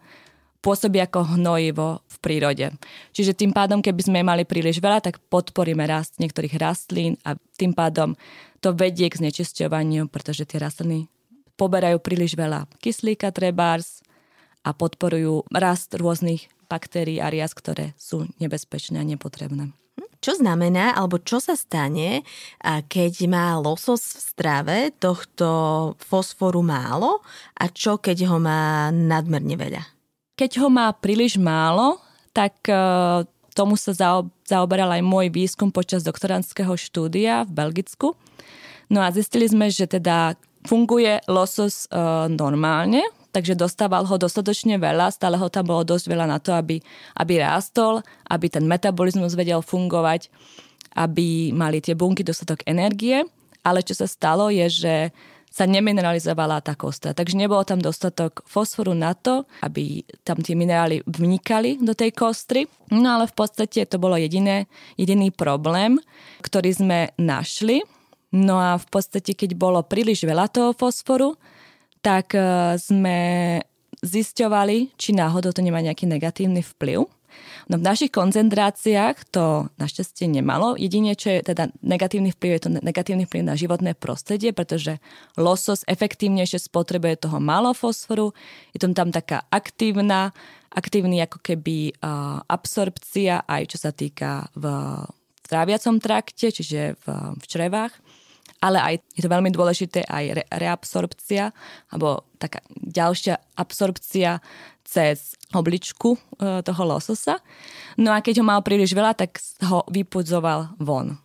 pôsobí 0.62 0.98
ako 0.98 1.38
hnojivo 1.38 2.02
v 2.06 2.16
prírode. 2.18 2.66
Čiže 3.14 3.38
tým 3.38 3.54
pádom, 3.54 3.78
keby 3.78 4.02
sme 4.02 4.26
mali 4.26 4.42
príliš 4.42 4.78
veľa, 4.82 5.02
tak 5.02 5.22
podporíme 5.30 5.82
rast 5.86 6.18
niektorých 6.18 6.58
rastlín 6.58 7.18
a 7.22 7.38
tým 7.58 7.74
pádom 7.74 8.18
to 8.62 8.74
vedie 8.74 9.10
k 9.10 9.18
znečisťovaniu, 9.18 10.10
pretože 10.10 10.46
tie 10.46 10.62
rastliny 10.62 11.10
poberajú 11.58 12.02
príliš 12.02 12.34
veľa 12.34 12.66
kyslíka 12.82 13.30
trebárs, 13.30 14.01
a 14.62 14.70
podporujú 14.74 15.46
rast 15.50 15.94
rôznych 15.94 16.46
baktérií 16.70 17.20
a 17.20 17.28
riaz, 17.28 17.52
ktoré 17.52 17.92
sú 18.00 18.30
nebezpečné 18.40 19.02
a 19.02 19.04
nepotrebné. 19.04 19.74
Čo 20.22 20.38
znamená, 20.38 20.94
alebo 20.94 21.18
čo 21.18 21.42
sa 21.42 21.58
stane, 21.58 22.22
keď 22.62 23.26
má 23.26 23.58
losos 23.58 24.06
v 24.06 24.20
strave 24.22 24.78
tohto 25.02 25.48
fosforu 25.98 26.62
málo 26.62 27.26
a 27.58 27.66
čo 27.66 27.98
keď 27.98 28.30
ho 28.30 28.38
má 28.38 28.94
nadmerne 28.94 29.58
veľa? 29.58 29.82
Keď 30.38 30.62
ho 30.62 30.70
má 30.70 30.94
príliš 30.94 31.42
málo, 31.42 31.98
tak 32.30 32.54
e, 32.70 32.74
tomu 33.52 33.74
sa 33.74 33.92
zaoberal 34.46 34.94
aj 34.94 35.02
môj 35.02 35.26
výskum 35.28 35.74
počas 35.74 36.06
doktorantského 36.06 36.72
štúdia 36.78 37.42
v 37.44 37.52
Belgicku. 37.52 38.14
No 38.88 39.02
a 39.02 39.10
zistili 39.10 39.50
sme, 39.50 39.68
že 39.74 39.90
teda 39.90 40.38
funguje 40.64 41.18
losos 41.26 41.90
e, 41.90 41.98
normálne, 42.30 43.02
takže 43.32 43.56
dostával 43.56 44.04
ho 44.04 44.16
dostatočne 44.20 44.76
veľa, 44.76 45.10
stále 45.10 45.40
ho 45.40 45.48
tam 45.48 45.66
bolo 45.66 45.82
dosť 45.82 46.06
veľa 46.06 46.26
na 46.28 46.38
to, 46.38 46.52
aby, 46.52 46.78
aby 47.16 47.40
rástol, 47.40 48.04
aby 48.28 48.46
ten 48.52 48.68
metabolizmus 48.68 49.32
vedel 49.32 49.64
fungovať, 49.64 50.28
aby 50.94 51.50
mali 51.56 51.80
tie 51.80 51.96
bunky 51.96 52.20
dostatok 52.20 52.60
energie, 52.68 53.24
ale 53.64 53.80
čo 53.80 53.96
sa 53.96 54.04
stalo 54.04 54.52
je, 54.52 54.68
že 54.68 54.94
sa 55.52 55.68
nemineralizovala 55.68 56.64
tá 56.64 56.72
kostra. 56.72 57.12
Takže 57.12 57.36
nebolo 57.36 57.60
tam 57.60 57.76
dostatok 57.76 58.40
fosforu 58.48 58.96
na 58.96 59.12
to, 59.12 59.44
aby 59.60 60.00
tam 60.24 60.40
tie 60.40 60.56
minerály 60.56 61.04
vnikali 61.04 61.76
do 61.76 61.92
tej 61.92 62.16
kostry. 62.16 62.64
No 62.88 63.20
ale 63.20 63.28
v 63.28 63.36
podstate 63.36 63.84
to 63.84 64.00
bolo 64.00 64.16
jediné, 64.16 64.64
jediný 64.96 65.28
problém, 65.28 66.00
ktorý 66.40 66.72
sme 66.72 66.98
našli. 67.20 67.84
No 68.32 68.56
a 68.56 68.80
v 68.80 68.86
podstate, 68.88 69.36
keď 69.36 69.52
bolo 69.52 69.84
príliš 69.84 70.24
veľa 70.24 70.48
toho 70.48 70.72
fosforu, 70.72 71.36
tak 72.02 72.34
e, 72.34 72.76
sme 72.76 73.18
zisťovali, 74.02 74.98
či 74.98 75.14
náhodou 75.14 75.54
to 75.54 75.62
nemá 75.62 75.78
nejaký 75.78 76.10
negatívny 76.10 76.60
vplyv. 76.60 77.06
No 77.70 77.78
v 77.78 77.86
našich 77.86 78.12
koncentráciách 78.12 79.32
to 79.32 79.70
našťastie 79.78 80.28
nemalo. 80.28 80.74
Jedine, 80.76 81.14
čo 81.16 81.32
je 81.32 81.40
teda 81.46 81.70
negatívny 81.80 82.34
vplyv, 82.34 82.50
je 82.58 82.62
to 82.68 82.70
negatívny 82.82 83.24
vplyv 83.24 83.42
na 83.46 83.56
životné 83.56 83.96
prostredie, 83.96 84.50
pretože 84.52 84.98
losos 85.38 85.86
efektívnejšie 85.88 86.68
spotrebuje 86.68 87.24
toho 87.24 87.38
málo 87.38 87.72
fosforu. 87.72 88.36
Je 88.74 88.82
tam 88.82 88.92
tam 88.92 89.14
taká 89.14 89.46
aktívna, 89.48 90.34
aktívny 90.74 91.22
ako 91.22 91.38
keby 91.40 91.96
uh, 92.02 92.42
absorpcia, 92.50 93.46
aj 93.46 93.62
čo 93.70 93.78
sa 93.80 93.94
týka 93.94 94.50
v, 94.58 94.64
v 95.40 95.46
tráviacom 95.46 96.02
trakte, 96.02 96.50
čiže 96.52 96.98
v, 97.00 97.04
v 97.38 97.44
črevách 97.46 97.94
ale 98.62 98.78
aj 98.78 98.94
je 99.18 99.26
to 99.26 99.28
veľmi 99.28 99.50
dôležité 99.50 100.06
aj 100.06 100.24
re, 100.38 100.44
reabsorpcia, 100.46 101.50
alebo 101.90 102.30
taká 102.38 102.62
ďalšia 102.78 103.58
absorpcia 103.58 104.38
cez 104.86 105.34
obličku 105.50 106.14
e, 106.14 106.18
toho 106.62 106.82
lososa. 106.86 107.42
No 107.98 108.14
a 108.14 108.22
keď 108.22 108.40
ho 108.40 108.46
mal 108.46 108.62
príliš 108.62 108.94
veľa, 108.94 109.18
tak 109.18 109.42
ho 109.66 109.82
vypudzoval 109.90 110.78
von. 110.78 111.18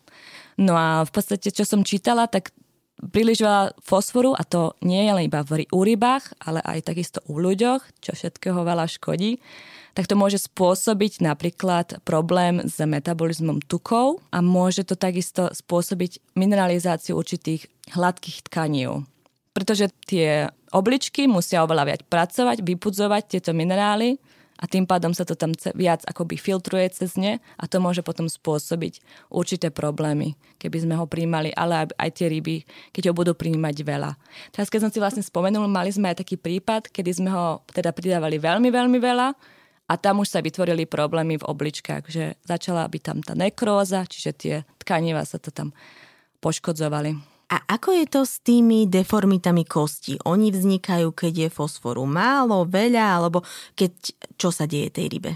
No 0.58 0.74
a 0.74 1.06
v 1.06 1.12
podstate, 1.14 1.54
čo 1.54 1.62
som 1.62 1.86
čítala, 1.86 2.26
tak 2.26 2.50
príliš 2.98 3.46
veľa 3.46 3.78
fosforu, 3.86 4.34
a 4.34 4.42
to 4.42 4.74
nie 4.82 5.06
je 5.06 5.14
len 5.14 5.30
iba 5.30 5.46
v, 5.46 5.70
rybách, 5.70 6.42
ale 6.42 6.66
aj 6.66 6.90
takisto 6.90 7.22
u 7.30 7.38
ľuďoch, 7.38 7.86
čo 8.02 8.18
všetkého 8.18 8.66
veľa 8.66 8.90
škodí, 8.90 9.38
tak 9.98 10.06
to 10.06 10.14
môže 10.14 10.46
spôsobiť 10.46 11.26
napríklad 11.26 12.06
problém 12.06 12.62
s 12.62 12.78
metabolizmom 12.78 13.66
tukov 13.66 14.22
a 14.30 14.46
môže 14.46 14.86
to 14.86 14.94
takisto 14.94 15.50
spôsobiť 15.50 16.38
mineralizáciu 16.38 17.18
určitých 17.18 17.66
hladkých 17.98 18.46
tkaní. 18.46 18.86
Pretože 19.58 19.90
tie 20.06 20.54
obličky 20.70 21.26
musia 21.26 21.66
oveľa 21.66 21.84
viac 21.90 22.02
pracovať, 22.06 22.62
vypudzovať 22.62 23.24
tieto 23.26 23.58
minerály 23.58 24.22
a 24.62 24.70
tým 24.70 24.86
pádom 24.86 25.18
sa 25.18 25.26
to 25.26 25.34
tam 25.34 25.58
viac 25.74 26.06
akoby 26.06 26.38
filtruje 26.38 26.94
cez 26.94 27.18
ne 27.18 27.42
a 27.58 27.66
to 27.66 27.82
môže 27.82 28.06
potom 28.06 28.30
spôsobiť 28.30 29.02
určité 29.34 29.74
problémy, 29.74 30.38
keby 30.62 30.78
sme 30.86 30.94
ho 30.94 31.10
príjmali, 31.10 31.50
ale 31.58 31.90
aj 31.98 32.10
tie 32.22 32.30
ryby, 32.30 32.70
keď 32.94 33.10
ho 33.10 33.14
budú 33.18 33.34
príjmať 33.34 33.82
veľa. 33.82 34.14
Teraz 34.54 34.70
keď 34.70 34.86
som 34.86 34.92
si 34.94 35.02
vlastne 35.02 35.26
spomenul, 35.26 35.66
mali 35.66 35.90
sme 35.90 36.14
aj 36.14 36.22
taký 36.22 36.38
prípad, 36.38 36.94
kedy 36.94 37.18
sme 37.18 37.34
ho 37.34 37.66
teda 37.74 37.90
pridávali 37.98 38.38
veľmi, 38.38 38.70
veľmi 38.70 39.02
veľa 39.02 39.57
a 39.88 39.94
tam 39.96 40.20
už 40.20 40.36
sa 40.36 40.44
vytvorili 40.44 40.84
problémy 40.84 41.40
v 41.40 41.48
obličkách, 41.48 42.04
že 42.12 42.36
začala 42.44 42.84
byť 42.92 43.02
tam 43.02 43.18
tá 43.24 43.34
nekróza, 43.34 44.04
čiže 44.04 44.32
tie 44.36 44.56
tkaniva 44.84 45.24
sa 45.24 45.40
to 45.40 45.50
tam 45.50 45.72
poškodzovali. 46.44 47.16
A 47.48 47.64
ako 47.80 47.96
je 47.96 48.06
to 48.12 48.22
s 48.28 48.44
tými 48.44 48.92
deformitami 48.92 49.64
kosti? 49.64 50.20
Oni 50.28 50.52
vznikajú, 50.52 51.16
keď 51.16 51.48
je 51.48 51.50
fosforu 51.56 52.04
málo, 52.04 52.68
veľa, 52.68 53.24
alebo 53.24 53.40
keď 53.72 53.92
čo 54.36 54.52
sa 54.52 54.68
deje 54.68 54.92
tej 54.92 55.08
rybe? 55.08 55.32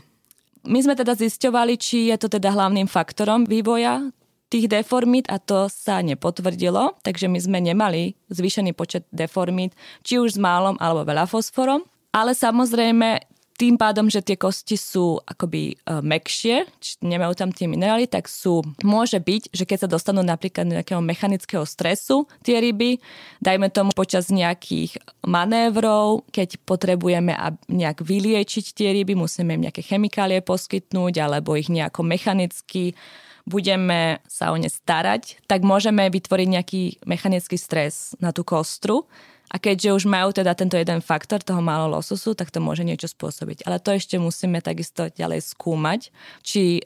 My 0.68 0.84
sme 0.84 1.00
teda 1.00 1.16
zisťovali, 1.16 1.80
či 1.80 2.12
je 2.12 2.18
to 2.20 2.28
teda 2.28 2.52
hlavným 2.52 2.92
faktorom 2.92 3.48
vývoja 3.48 4.12
tých 4.52 4.68
deformít 4.68 5.32
a 5.32 5.40
to 5.40 5.72
sa 5.72 6.04
nepotvrdilo, 6.04 7.00
takže 7.00 7.32
my 7.32 7.40
sme 7.40 7.64
nemali 7.64 8.20
zvýšený 8.28 8.76
počet 8.76 9.08
deformít, 9.16 9.72
či 10.04 10.20
už 10.20 10.36
s 10.36 10.40
málom 10.44 10.76
alebo 10.84 11.08
veľa 11.08 11.24
fosforom. 11.32 11.88
Ale 12.12 12.36
samozrejme 12.36 13.24
tým 13.58 13.78
pádom, 13.78 14.10
že 14.10 14.26
tie 14.26 14.38
kosti 14.40 14.76
sú 14.76 15.22
akoby 15.22 15.78
uh, 15.86 16.02
mekšie, 16.02 16.66
či 16.82 16.92
nemajú 17.06 17.34
tam 17.38 17.54
tie 17.54 17.70
minerály, 17.70 18.10
tak 18.10 18.26
sú, 18.26 18.66
môže 18.82 19.22
byť, 19.22 19.54
že 19.54 19.64
keď 19.68 19.86
sa 19.86 19.90
dostanú 19.92 20.26
napríklad 20.26 20.66
do 20.68 20.76
nejakého 20.78 21.02
mechanického 21.04 21.66
stresu 21.68 22.26
tie 22.42 22.58
ryby, 22.58 22.98
dajme 23.44 23.70
tomu 23.70 23.94
počas 23.94 24.34
nejakých 24.34 24.98
manévrov, 25.26 26.26
keď 26.34 26.58
potrebujeme 26.66 27.38
nejak 27.70 28.02
vyliečiť 28.02 28.66
tie 28.74 28.90
ryby, 28.98 29.14
musíme 29.14 29.54
im 29.54 29.70
nejaké 29.70 29.86
chemikálie 29.86 30.42
poskytnúť 30.42 31.22
alebo 31.22 31.54
ich 31.54 31.70
nejako 31.70 32.02
mechanicky 32.02 32.98
budeme 33.46 34.22
sa 34.30 34.54
o 34.54 34.58
ne 34.58 34.70
starať, 34.70 35.42
tak 35.50 35.66
môžeme 35.66 36.06
vytvoriť 36.14 36.48
nejaký 36.48 36.82
mechanický 37.10 37.58
stres 37.58 38.14
na 38.22 38.30
tú 38.30 38.46
kostru 38.46 39.10
a 39.52 39.60
keďže 39.60 39.92
už 39.92 40.04
majú 40.08 40.32
teda 40.32 40.56
tento 40.56 40.80
jeden 40.80 41.04
faktor 41.04 41.44
toho 41.44 41.60
málo 41.60 41.92
lososu, 41.92 42.32
tak 42.32 42.56
to 42.56 42.64
môže 42.64 42.88
niečo 42.88 43.12
spôsobiť. 43.12 43.68
Ale 43.68 43.84
to 43.84 43.92
ešte 43.92 44.16
musíme 44.16 44.64
takisto 44.64 45.12
ďalej 45.12 45.44
skúmať, 45.44 46.08
či 46.40 46.80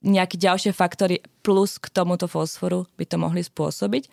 nejaké 0.00 0.40
ďalšie 0.40 0.72
faktory 0.72 1.20
plus 1.44 1.76
k 1.76 1.92
tomuto 1.92 2.24
fosforu 2.24 2.88
by 2.96 3.04
to 3.04 3.20
mohli 3.20 3.44
spôsobiť. 3.44 4.08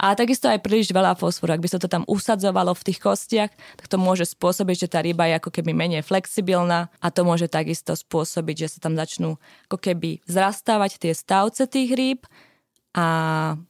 A 0.00 0.16
takisto 0.16 0.48
aj 0.48 0.64
príliš 0.64 0.94
veľa 0.96 1.12
fosforu. 1.12 1.52
Ak 1.52 1.60
by 1.60 1.68
sa 1.68 1.76
to 1.76 1.84
tam 1.84 2.08
usadzovalo 2.08 2.72
v 2.72 2.86
tých 2.88 3.04
kostiach, 3.04 3.52
tak 3.52 3.86
to 3.90 4.00
môže 4.00 4.32
spôsobiť, 4.32 4.86
že 4.86 4.88
tá 4.88 5.04
ryba 5.04 5.28
je 5.28 5.36
ako 5.36 5.52
keby 5.52 5.76
menej 5.76 6.06
flexibilná 6.06 6.88
a 7.04 7.12
to 7.12 7.20
môže 7.20 7.52
takisto 7.52 7.92
spôsobiť, 7.92 8.64
že 8.64 8.78
sa 8.78 8.88
tam 8.88 8.96
začnú 8.96 9.36
ako 9.68 9.76
keby 9.76 10.24
zrastávať 10.24 11.02
tie 11.02 11.12
stavce 11.12 11.68
tých 11.68 11.92
rýb 11.92 12.20
a 12.96 13.60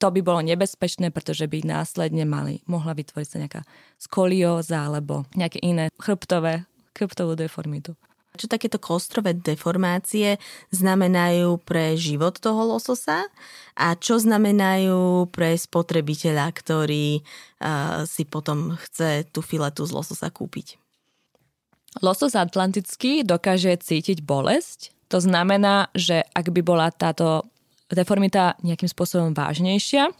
to 0.00 0.08
by 0.08 0.24
bolo 0.24 0.40
nebezpečné, 0.40 1.12
pretože 1.12 1.44
by 1.44 1.60
následne 1.60 2.24
mali, 2.24 2.64
mohla 2.64 2.96
vytvoriť 2.96 3.28
sa 3.28 3.36
nejaká 3.36 3.62
skolióza 4.00 4.88
alebo 4.88 5.28
nejaké 5.36 5.60
iné 5.60 5.92
chrbtové, 6.00 6.64
chrbtovú 6.96 7.36
deformitu. 7.36 7.92
Čo 8.40 8.46
takéto 8.46 8.78
kostrové 8.80 9.36
deformácie 9.36 10.40
znamenajú 10.72 11.60
pre 11.60 11.98
život 11.98 12.38
toho 12.38 12.62
lososa 12.72 13.26
a 13.74 13.98
čo 13.98 14.22
znamenajú 14.22 15.28
pre 15.28 15.58
spotrebiteľa, 15.58 16.48
ktorý 16.54 17.20
uh, 17.20 18.06
si 18.06 18.24
potom 18.24 18.78
chce 18.86 19.28
tú 19.28 19.42
filetu 19.42 19.82
z 19.84 19.92
lososa 19.92 20.30
kúpiť? 20.30 20.78
Losos 21.98 22.38
atlantický 22.38 23.26
dokáže 23.26 23.74
cítiť 23.74 24.22
bolesť. 24.22 24.94
To 25.10 25.18
znamená, 25.18 25.90
že 25.90 26.22
ak 26.30 26.54
by 26.54 26.62
bola 26.62 26.94
táto 26.94 27.50
deformita 27.94 28.58
nejakým 28.62 28.90
spôsobom 28.90 29.34
vážnejšia, 29.34 30.10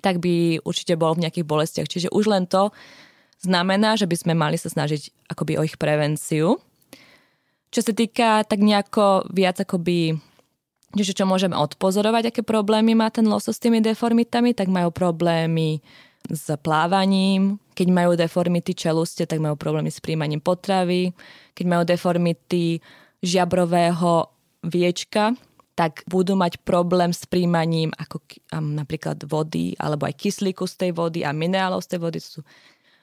tak 0.00 0.22
by 0.22 0.62
určite 0.62 0.94
bol 0.94 1.16
v 1.16 1.26
nejakých 1.26 1.46
bolestiach. 1.48 1.88
Čiže 1.90 2.12
už 2.14 2.30
len 2.30 2.46
to 2.46 2.70
znamená, 3.42 3.96
že 3.96 4.06
by 4.06 4.16
sme 4.16 4.34
mali 4.36 4.60
sa 4.60 4.70
snažiť 4.70 5.32
akoby 5.32 5.58
o 5.58 5.66
ich 5.66 5.80
prevenciu. 5.80 6.60
Čo 7.70 7.80
sa 7.80 7.92
týka 7.94 8.44
tak 8.44 8.60
nejako 8.60 9.30
viac 9.30 9.58
akoby 9.62 10.18
Čiže 10.90 11.22
čo 11.22 11.24
môžeme 11.26 11.54
odpozorovať, 11.54 12.34
aké 12.34 12.42
problémy 12.42 12.98
má 12.98 13.14
ten 13.14 13.22
losos 13.22 13.54
s 13.54 13.62
tými 13.62 13.78
deformitami, 13.78 14.58
tak 14.58 14.66
majú 14.66 14.90
problémy 14.90 15.78
s 16.26 16.50
plávaním, 16.66 17.62
keď 17.78 17.88
majú 17.94 18.12
deformity 18.18 18.74
čeluste, 18.74 19.22
tak 19.22 19.38
majú 19.38 19.54
problémy 19.54 19.86
s 19.86 20.02
príjmaním 20.02 20.42
potravy, 20.42 21.14
keď 21.54 21.64
majú 21.70 21.82
deformity 21.86 22.82
žiabrového 23.22 24.34
viečka, 24.66 25.38
tak 25.80 26.04
budú 26.04 26.36
mať 26.36 26.60
problém 26.60 27.08
s 27.08 27.24
príjmaním 27.24 27.88
ako 27.96 28.20
napríklad 28.52 29.24
vody 29.24 29.72
alebo 29.80 30.04
aj 30.04 30.12
kyslíku 30.12 30.68
z 30.68 30.76
tej 30.76 30.90
vody 30.92 31.24
a 31.24 31.32
minerálov 31.32 31.80
z 31.80 31.96
tej 31.96 32.00
vody. 32.04 32.20
Sú, 32.20 32.44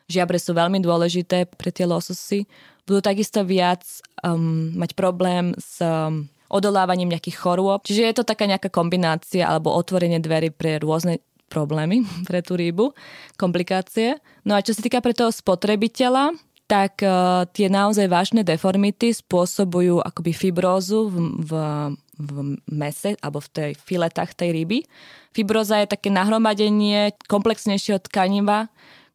žiabre 0.05 0.37
sú 0.37 0.53
veľmi 0.53 0.77
dôležité 0.85 1.49
pre 1.49 1.73
tie 1.73 1.89
lososy. 1.89 2.45
Budú 2.85 3.01
takisto 3.01 3.41
viac 3.41 3.81
um, 4.21 4.77
mať 4.77 4.93
problém 4.93 5.57
s 5.57 5.81
um, 5.81 6.29
odolávaním 6.53 7.17
nejakých 7.17 7.41
chorôb. 7.41 7.81
Čiže 7.81 8.05
je 8.05 8.15
to 8.21 8.29
taká 8.29 8.45
nejaká 8.45 8.69
kombinácia 8.69 9.49
alebo 9.49 9.73
otvorenie 9.73 10.21
dverí 10.21 10.53
pre 10.53 10.77
rôzne 10.77 11.17
problémy 11.49 12.05
pre 12.29 12.45
tú 12.45 12.53
rybu, 12.53 12.93
komplikácie. 13.41 14.21
No 14.45 14.53
a 14.53 14.61
čo 14.61 14.77
sa 14.77 14.85
týka 14.85 15.01
pre 15.01 15.17
toho 15.17 15.33
spotrebiteľa, 15.33 16.37
tak 16.69 17.01
uh, 17.01 17.47
tie 17.49 17.73
naozaj 17.73 18.05
vážne 18.05 18.45
deformity 18.45 19.17
spôsobujú 19.17 20.03
akoby 20.03 20.35
fibrózu 20.35 21.09
v, 21.09 21.15
v, 21.41 21.51
v 22.17 22.57
mese 22.69 23.15
alebo 23.21 23.39
v 23.39 23.49
tej 23.49 23.71
filetách 23.77 24.33
tej 24.33 24.53
ryby. 24.53 24.83
Fibroza 25.31 25.81
je 25.81 25.93
také 25.93 26.09
nahromadenie 26.09 27.13
komplexnejšieho 27.29 28.01
tkaniva, 28.09 28.67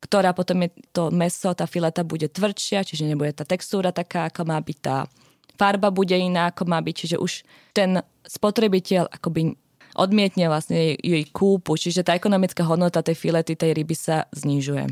ktorá 0.02 0.34
potom 0.34 0.66
je 0.66 0.70
to 0.90 1.14
meso, 1.14 1.54
tá 1.54 1.66
fileta 1.70 2.02
bude 2.02 2.26
tvrdšia, 2.26 2.82
čiže 2.82 3.06
nebude 3.06 3.30
tá 3.34 3.46
textúra 3.46 3.94
taká, 3.94 4.26
ako 4.30 4.42
má 4.46 4.58
byť 4.58 4.78
tá 4.82 5.06
farba 5.54 5.94
bude 5.94 6.16
iná, 6.16 6.50
ako 6.50 6.66
má 6.66 6.82
byť, 6.82 6.94
čiže 6.94 7.16
už 7.22 7.46
ten 7.70 8.02
spotrebiteľ 8.26 9.14
akoby 9.14 9.54
odmietne 9.94 10.48
vlastne 10.48 10.96
jej, 10.98 11.24
kúpu, 11.30 11.76
čiže 11.76 12.02
tá 12.02 12.16
ekonomická 12.16 12.64
hodnota 12.64 13.04
tej 13.04 13.14
filety, 13.14 13.54
tej 13.54 13.76
ryby 13.76 13.94
sa 13.94 14.26
znižuje. 14.32 14.90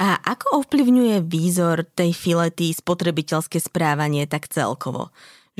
A 0.00 0.16
ako 0.16 0.64
ovplyvňuje 0.64 1.28
výzor 1.28 1.84
tej 1.92 2.16
filety 2.16 2.72
spotrebiteľské 2.72 3.60
správanie 3.60 4.24
tak 4.24 4.48
celkovo? 4.48 5.12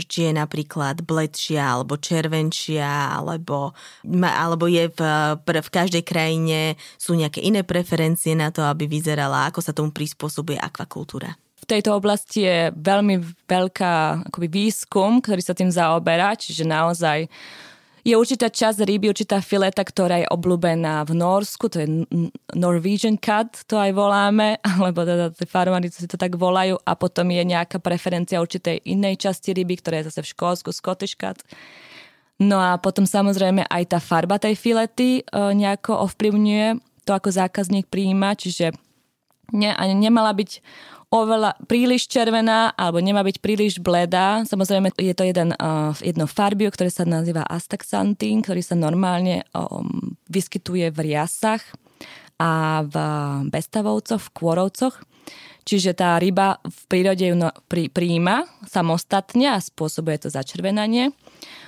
Či 0.04 0.30
je 0.30 0.32
napríklad 0.36 1.02
bledšia 1.04 1.76
alebo 1.76 2.00
červenčia, 2.00 3.16
alebo, 3.16 3.72
alebo 4.22 4.64
je 4.70 4.88
v, 4.92 5.00
v 5.40 5.70
každej 5.72 6.04
krajine 6.04 6.78
sú 7.00 7.16
nejaké 7.16 7.40
iné 7.40 7.64
preferencie 7.66 8.36
na 8.36 8.52
to, 8.54 8.64
aby 8.64 8.86
vyzerala, 8.86 9.48
ako 9.48 9.60
sa 9.64 9.74
tomu 9.74 9.90
prispôsobuje 9.90 10.60
akvakultúra. 10.60 11.34
V 11.60 11.68
tejto 11.68 11.92
oblasti 11.92 12.48
je 12.48 12.72
veľmi 12.72 13.20
veľká 13.44 14.26
akoby 14.32 14.48
výskum, 14.48 15.20
ktorý 15.20 15.42
sa 15.44 15.52
tým 15.52 15.68
zaoberá, 15.68 16.32
čiže 16.32 16.64
naozaj 16.64 17.28
je 18.04 18.14
určitá 18.16 18.48
časť 18.48 18.84
ryby, 18.84 19.12
určitá 19.12 19.44
fileta, 19.44 19.84
ktorá 19.84 20.24
je 20.24 20.28
obľúbená 20.28 21.04
v 21.04 21.12
Norsku, 21.16 21.68
to 21.68 21.84
je 21.84 21.88
Norwegian 22.56 23.20
cut, 23.20 23.64
to 23.68 23.76
aj 23.76 23.92
voláme, 23.92 24.56
alebo 24.78 25.04
teda 25.04 25.32
tí 25.34 25.44
farmári 25.44 25.92
si 25.92 26.08
to 26.08 26.16
tak 26.16 26.36
volajú 26.36 26.80
a 26.82 26.92
potom 26.96 27.28
je 27.28 27.42
nejaká 27.44 27.78
preferencia 27.82 28.40
určitej 28.40 28.84
inej 28.88 29.28
časti 29.28 29.52
ryby, 29.52 29.80
ktorá 29.80 30.00
je 30.00 30.12
zase 30.12 30.20
v 30.24 30.30
Škótsku, 30.32 30.70
Scottish 30.72 31.16
cut. 31.16 31.40
No 32.40 32.56
a 32.56 32.80
potom 32.80 33.04
samozrejme 33.04 33.68
aj 33.68 33.84
tá 33.92 33.98
farba 34.00 34.40
tej 34.40 34.56
filety 34.56 35.20
e, 35.20 35.22
nejako 35.36 36.08
ovplyvňuje 36.08 36.80
to, 37.04 37.12
ako 37.12 37.28
zákazník 37.28 37.84
prijíma, 37.92 38.32
čiže 38.32 38.72
ne, 39.52 39.70
nemala 39.92 40.32
byť 40.32 40.50
oveľa 41.10 41.58
príliš 41.66 42.06
červená 42.06 42.70
alebo 42.78 43.02
nemá 43.02 43.26
byť 43.26 43.42
príliš 43.42 43.82
bledá. 43.82 44.46
Samozrejme 44.46 44.94
je 44.94 45.14
to 45.14 45.26
jeden, 45.26 45.50
uh, 45.58 45.90
jedno 45.98 46.30
farbio, 46.30 46.70
ktoré 46.70 46.88
sa 46.88 47.02
nazýva 47.02 47.42
astaxantín, 47.50 48.46
ktorý 48.46 48.62
sa 48.62 48.78
normálne 48.78 49.42
um, 49.50 50.14
vyskytuje 50.30 50.94
v 50.94 50.98
riasach 51.10 51.66
a 52.38 52.82
v 52.86 52.94
bestavovcoch, 53.50 54.22
v 54.22 54.32
kôrovcoch. 54.32 54.94
Čiže 55.66 55.92
tá 55.92 56.16
ryba 56.16 56.62
v 56.64 56.80
prírode 56.88 57.26
ju 57.26 57.36
no, 57.36 57.52
príjima 57.68 58.48
samostatne 58.64 59.54
a 59.54 59.60
spôsobuje 59.60 60.24
to 60.24 60.28
začervenanie. 60.32 61.12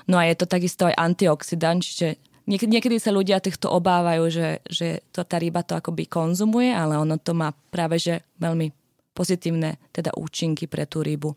No 0.09 0.17
a 0.17 0.27
je 0.27 0.35
to 0.39 0.47
takisto 0.49 0.89
aj 0.89 0.97
antioxidant, 0.97 1.85
čiže 1.85 2.17
niekedy 2.49 2.99
sa 2.99 3.15
ľudia 3.15 3.39
týchto 3.39 3.71
obávajú, 3.71 4.25
že, 4.33 4.49
že 4.67 5.07
to, 5.15 5.23
tá 5.23 5.39
ryba 5.39 5.63
to 5.63 5.79
akoby 5.79 6.09
konzumuje, 6.09 6.73
ale 6.73 6.99
ono 6.99 7.21
to 7.21 7.37
má 7.37 7.55
práve 7.71 8.01
že 8.01 8.27
veľmi 8.43 8.82
pozitívne 9.13 9.79
teda 9.93 10.13
účinky 10.17 10.67
pre 10.67 10.89
tú 10.89 11.05
rybu. 11.05 11.37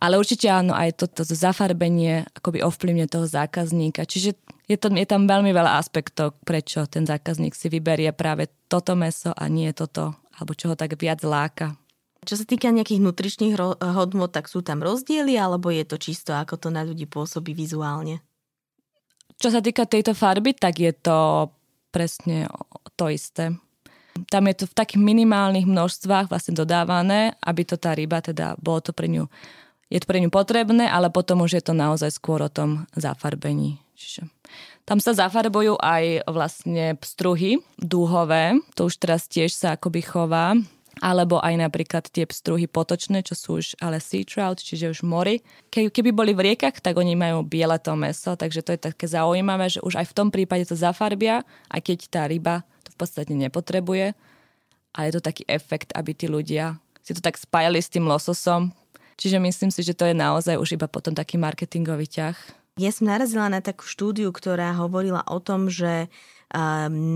Ale 0.00 0.16
určite 0.16 0.48
áno, 0.48 0.72
aj 0.72 0.96
toto 0.96 1.28
to 1.28 1.36
zafarbenie 1.36 2.24
akoby 2.32 2.64
ovplyvne 2.64 3.04
toho 3.04 3.28
zákazníka. 3.28 4.08
Čiže 4.08 4.32
je, 4.64 4.76
to, 4.80 4.88
je 4.88 5.04
tam 5.04 5.28
veľmi 5.28 5.52
veľa 5.52 5.76
aspektov, 5.76 6.40
prečo 6.40 6.88
ten 6.88 7.04
zákazník 7.04 7.52
si 7.52 7.68
vyberie 7.68 8.08
práve 8.16 8.48
toto 8.64 8.96
meso 8.96 9.36
a 9.36 9.44
nie 9.52 9.68
toto, 9.76 10.16
alebo 10.40 10.56
čo 10.56 10.72
ho 10.72 10.76
tak 10.78 10.96
viac 10.96 11.20
láka. 11.20 11.76
Čo 12.24 12.40
sa 12.40 12.44
týka 12.48 12.72
nejakých 12.72 13.00
nutričných 13.04 13.54
hodnot, 13.80 14.32
tak 14.32 14.48
sú 14.48 14.64
tam 14.64 14.80
rozdiely, 14.80 15.36
alebo 15.36 15.68
je 15.68 15.84
to 15.84 16.00
čisto, 16.00 16.32
ako 16.32 16.56
to 16.56 16.68
na 16.72 16.80
ľudí 16.80 17.04
pôsobí 17.04 17.52
vizuálne? 17.52 18.24
Čo 19.40 19.52
sa 19.52 19.60
týka 19.60 19.84
tejto 19.84 20.16
farby, 20.16 20.56
tak 20.56 20.80
je 20.80 20.92
to 20.96 21.48
presne 21.92 22.48
to 22.96 23.08
isté 23.12 23.56
tam 24.28 24.46
je 24.50 24.62
to 24.62 24.64
v 24.66 24.76
takých 24.76 25.00
minimálnych 25.02 25.66
množstvách 25.66 26.30
vlastne 26.30 26.54
dodávané, 26.54 27.34
aby 27.42 27.62
to 27.64 27.78
tá 27.78 27.94
ryba 27.94 28.20
teda 28.20 28.58
bolo 28.58 28.82
to 28.82 28.90
pre 28.90 29.06
ňu 29.08 29.30
je 29.90 29.98
to 29.98 30.06
pre 30.06 30.22
ňu 30.22 30.30
potrebné, 30.30 30.86
ale 30.86 31.10
potom 31.10 31.42
už 31.42 31.58
je 31.58 31.62
to 31.66 31.74
naozaj 31.74 32.14
skôr 32.14 32.38
o 32.46 32.48
tom 32.48 32.86
zafarbení. 32.94 33.82
Čiže 33.98 34.30
tam 34.86 35.02
sa 35.02 35.12
zafarbujú 35.12 35.76
aj 35.76 36.30
vlastne 36.30 36.94
pstruhy 37.02 37.58
dúhové, 37.76 38.58
to 38.78 38.86
už 38.86 39.02
teraz 39.02 39.26
tiež 39.26 39.50
sa 39.50 39.74
akoby 39.74 40.00
chová, 40.00 40.54
alebo 41.02 41.42
aj 41.42 41.54
napríklad 41.58 42.06
tie 42.10 42.26
pstruhy 42.26 42.70
potočné, 42.70 43.22
čo 43.26 43.34
sú 43.34 43.50
už 43.58 43.78
ale 43.82 43.98
sea 44.02 44.26
trout, 44.26 44.62
čiže 44.62 44.90
už 44.94 45.00
mori. 45.02 45.42
Ke, 45.72 45.88
keby 45.88 46.10
boli 46.12 46.32
v 46.34 46.52
riekach, 46.52 46.78
tak 46.78 46.98
oni 46.98 47.14
majú 47.16 47.42
biele 47.42 47.76
to 47.80 47.94
meso, 47.94 48.34
takže 48.36 48.62
to 48.62 48.74
je 48.74 48.80
také 48.90 49.06
zaujímavé, 49.06 49.68
že 49.68 49.80
už 49.82 50.00
aj 50.00 50.06
v 50.10 50.16
tom 50.16 50.28
prípade 50.30 50.66
to 50.66 50.76
zafarbia, 50.76 51.42
aj 51.72 51.80
keď 51.82 51.98
tá 52.10 52.22
ryba 52.26 52.66
podstate 53.00 53.32
nepotrebuje, 53.32 54.12
ale 54.92 55.04
je 55.08 55.14
to 55.16 55.22
taký 55.24 55.42
efekt, 55.48 55.96
aby 55.96 56.12
tí 56.12 56.28
ľudia 56.28 56.76
si 57.00 57.16
to 57.16 57.24
tak 57.24 57.40
spájali 57.40 57.80
s 57.80 57.88
tým 57.88 58.04
lososom. 58.04 58.70
Čiže 59.16 59.40
myslím 59.40 59.70
si, 59.72 59.80
že 59.84 59.96
to 59.96 60.08
je 60.08 60.16
naozaj 60.16 60.56
už 60.56 60.76
iba 60.80 60.88
potom 60.88 61.12
taký 61.12 61.36
marketingový 61.36 62.08
ťah. 62.08 62.36
Ja 62.80 62.88
som 62.94 63.12
narazila 63.12 63.52
na 63.52 63.60
takú 63.60 63.84
štúdiu, 63.84 64.32
ktorá 64.32 64.72
hovorila 64.76 65.20
o 65.28 65.36
tom, 65.42 65.68
že 65.68 66.08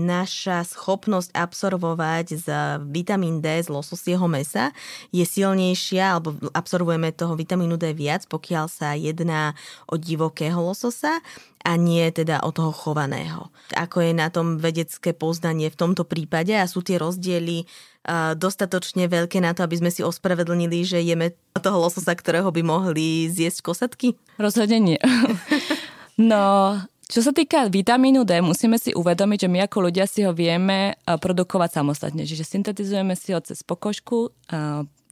naša 0.07 0.63
schopnosť 0.63 1.35
absorbovať 1.35 2.27
z 2.39 2.47
vitamín 2.87 3.43
D 3.43 3.59
z 3.59 3.67
lososieho 3.67 4.23
mesa 4.31 4.71
je 5.11 5.27
silnejšia, 5.27 6.15
alebo 6.15 6.39
absorbujeme 6.55 7.11
toho 7.11 7.35
vitamínu 7.35 7.75
D 7.75 7.91
viac, 7.91 8.23
pokiaľ 8.31 8.65
sa 8.71 8.95
jedná 8.95 9.51
o 9.91 9.99
divokého 9.99 10.55
lososa 10.63 11.19
a 11.65 11.71
nie 11.75 12.07
teda 12.15 12.47
o 12.47 12.55
toho 12.55 12.71
chovaného. 12.71 13.51
Ako 13.75 14.07
je 14.07 14.13
na 14.15 14.31
tom 14.31 14.55
vedecké 14.55 15.11
poznanie 15.11 15.67
v 15.67 15.79
tomto 15.79 16.07
prípade 16.07 16.55
a 16.55 16.69
sú 16.69 16.79
tie 16.79 16.95
rozdiely 16.95 17.67
dostatočne 18.37 19.09
veľké 19.09 19.41
na 19.41 19.57
to, 19.57 19.65
aby 19.65 19.81
sme 19.81 19.89
si 19.89 20.05
ospravedlnili, 20.05 20.85
že 20.85 21.01
jeme 21.01 21.33
toho 21.57 21.81
lososa, 21.81 22.13
ktorého 22.13 22.53
by 22.53 22.61
mohli 22.61 23.25
zjesť 23.33 23.65
kosatky? 23.65 24.13
Rozhodne 24.37 24.79
nie. 24.79 24.99
No, 26.15 26.79
čo 27.05 27.21
sa 27.21 27.29
týka 27.29 27.69
vitamínu 27.69 28.25
D, 28.25 28.41
musíme 28.41 28.81
si 28.81 28.89
uvedomiť, 28.93 29.45
že 29.45 29.51
my 29.51 29.59
ako 29.69 29.77
ľudia 29.89 30.09
si 30.09 30.25
ho 30.25 30.33
vieme 30.33 30.97
produkovať 31.05 31.81
samostatne. 31.81 32.25
Čiže 32.25 32.45
syntetizujeme 32.45 33.13
si 33.13 33.33
ho 33.33 33.39
cez 33.45 33.61
pokožku 33.61 34.33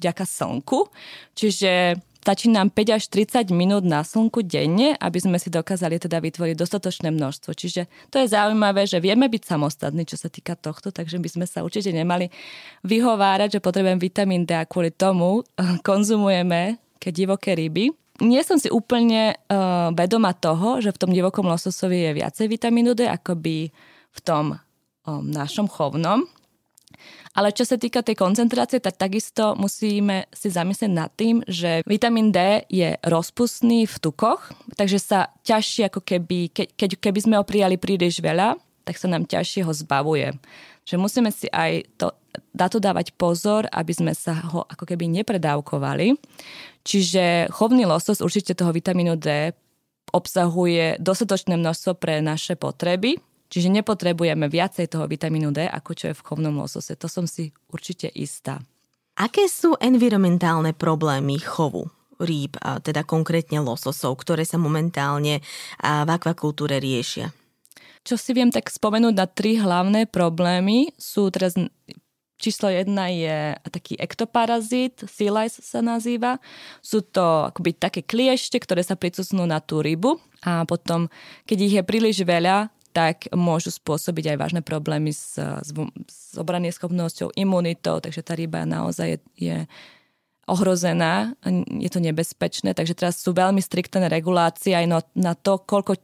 vďaka 0.02 0.26
slnku. 0.26 0.90
Čiže 1.38 2.02
stačí 2.24 2.50
nám 2.50 2.72
5 2.72 2.98
až 2.98 3.04
30 3.14 3.54
minút 3.54 3.84
na 3.86 4.02
slnku 4.02 4.42
denne, 4.42 4.98
aby 4.98 5.20
sme 5.20 5.38
si 5.38 5.54
dokázali 5.54 6.02
teda 6.02 6.18
vytvoriť 6.24 6.56
dostatočné 6.58 7.12
množstvo. 7.14 7.52
Čiže 7.54 7.86
to 8.10 8.18
je 8.20 8.32
zaujímavé, 8.32 8.90
že 8.90 8.98
vieme 9.04 9.30
byť 9.30 9.44
samostatní, 9.44 10.08
čo 10.10 10.18
sa 10.18 10.34
týka 10.34 10.58
tohto, 10.58 10.90
takže 10.90 11.20
by 11.20 11.30
sme 11.30 11.46
sa 11.46 11.62
určite 11.62 11.94
nemali 11.94 12.32
vyhovárať, 12.88 13.60
že 13.60 13.64
potrebujem 13.64 14.00
vitamín 14.02 14.50
D 14.50 14.58
a 14.58 14.66
kvôli 14.66 14.90
tomu 14.90 15.46
konzumujeme 15.88 16.82
keď 17.04 17.12
divoké 17.12 17.52
ryby 17.52 17.92
nie 18.24 18.42
som 18.42 18.56
si 18.56 18.72
úplne 18.72 19.36
uh, 19.36 19.92
vedoma 19.92 20.32
toho, 20.32 20.80
že 20.80 20.96
v 20.96 21.00
tom 21.00 21.12
divokom 21.12 21.46
lososovi 21.46 22.10
je 22.10 22.12
viacej 22.24 22.48
vitamínu 22.48 22.96
D, 22.96 23.06
ako 23.06 23.36
by 23.36 23.58
v 24.14 24.20
tom 24.24 24.56
um, 24.56 25.24
našom 25.28 25.68
chovnom. 25.68 26.26
Ale 27.34 27.50
čo 27.50 27.66
sa 27.66 27.82
týka 27.82 28.06
tej 28.06 28.14
koncentrácie, 28.14 28.78
tak 28.78 29.02
takisto 29.02 29.58
musíme 29.58 30.30
si 30.30 30.54
zamyslieť 30.54 30.92
nad 30.94 31.10
tým, 31.18 31.42
že 31.50 31.82
vitamín 31.90 32.30
D 32.30 32.62
je 32.70 32.94
rozpustný 33.02 33.90
v 33.90 33.96
tukoch, 33.98 34.54
takže 34.78 35.02
sa 35.02 35.34
ťažšie 35.42 35.90
ako 35.90 36.02
keby, 36.06 36.54
ke, 36.54 36.70
keby 36.78 37.20
sme 37.20 37.36
ho 37.42 37.44
prijali 37.44 37.82
príliš 37.82 38.22
veľa, 38.22 38.54
tak 38.86 39.02
sa 39.02 39.10
nám 39.10 39.26
ťažšie 39.26 39.66
ho 39.66 39.74
zbavuje. 39.74 40.38
Že 40.84 40.96
musíme 41.00 41.32
si 41.32 41.48
aj 41.48 41.88
to, 41.96 42.12
na 42.56 42.67
to 42.67 42.78
dávať 42.84 43.15
pozor, 43.15 43.67
aby 43.72 43.93
sme 43.96 44.12
sa 44.12 44.36
ho 44.52 44.67
ako 44.67 44.84
keby 44.84 45.08
nepredávkovali. 45.24 46.19
Čiže 46.84 47.48
chovný 47.52 47.88
losos 47.88 48.19
určite 48.19 48.56
toho 48.56 48.76
vitamínu 48.76 49.15
D 49.15 49.56
obsahuje 50.13 51.00
dostatočné 51.00 51.56
množstvo 51.58 51.96
pre 51.98 52.19
naše 52.19 52.60
potreby, 52.60 53.17
Čiže 53.54 53.69
nepotrebujeme 53.69 54.50
viacej 54.50 54.89
toho 54.89 55.06
vitamínu 55.06 55.54
D, 55.54 55.69
ako 55.69 55.93
čo 55.93 56.10
je 56.10 56.17
v 56.17 56.26
chovnom 56.26 56.58
losose. 56.58 56.98
To 56.98 57.06
som 57.06 57.30
si 57.30 57.54
určite 57.69 58.10
istá. 58.10 58.58
Aké 59.13 59.46
sú 59.46 59.78
environmentálne 59.78 60.74
problémy 60.74 61.38
chovu 61.38 61.86
rýb, 62.17 62.58
teda 62.58 63.06
konkrétne 63.06 63.62
lososov, 63.62 64.17
ktoré 64.17 64.41
sa 64.41 64.58
momentálne 64.58 65.46
v 65.78 66.10
akvakultúre 66.10 66.82
riešia? 66.82 67.30
Čo 68.04 68.20
si 68.20 68.36
viem 68.36 68.52
tak 68.52 68.68
spomenúť 68.68 69.16
na 69.16 69.28
tri 69.28 69.56
hlavné 69.56 70.12
problémy 70.12 70.92
sú 71.00 71.32
teraz 71.32 71.56
Číslo 72.44 72.68
jedna 72.68 73.08
je 73.08 73.56
taký 73.72 73.96
ektoparazit, 73.96 75.08
lice 75.08 75.63
sa 75.63 75.80
nazýva. 75.80 76.44
Sú 76.84 77.00
to 77.00 77.48
akoby 77.48 77.72
také 77.72 78.04
kliešte, 78.04 78.60
ktoré 78.60 78.84
sa 78.84 79.00
pricucnú 79.00 79.48
na 79.48 79.63
tú 79.63 79.80
rybu 79.80 80.20
a 80.44 80.68
potom, 80.68 81.08
keď 81.48 81.58
ich 81.63 81.74
je 81.80 81.84
príliš 81.88 82.28
veľa, 82.28 82.68
tak 82.92 83.32
môžu 83.32 83.72
spôsobiť 83.72 84.36
aj 84.36 84.38
vážne 84.38 84.62
problémy 84.62 85.16
s, 85.16 85.39
s, 85.39 85.72
s 86.12 86.36
schopnosťou, 86.76 87.32
imunitou, 87.39 88.04
takže 88.04 88.22
tá 88.22 88.36
ryba 88.36 88.68
naozaj 88.68 89.08
je, 89.08 89.20
je 89.39 89.58
ohrozená, 90.44 91.39
je 91.80 91.89
to 91.89 92.04
nebezpečné, 92.04 92.76
takže 92.76 92.94
teraz 92.94 93.24
sú 93.24 93.32
veľmi 93.32 93.63
striktné 93.63 94.12
regulácie 94.12 94.76
aj 94.76 94.86
na, 94.86 95.00
na 95.16 95.34
to, 95.34 95.63
koľko 95.63 95.96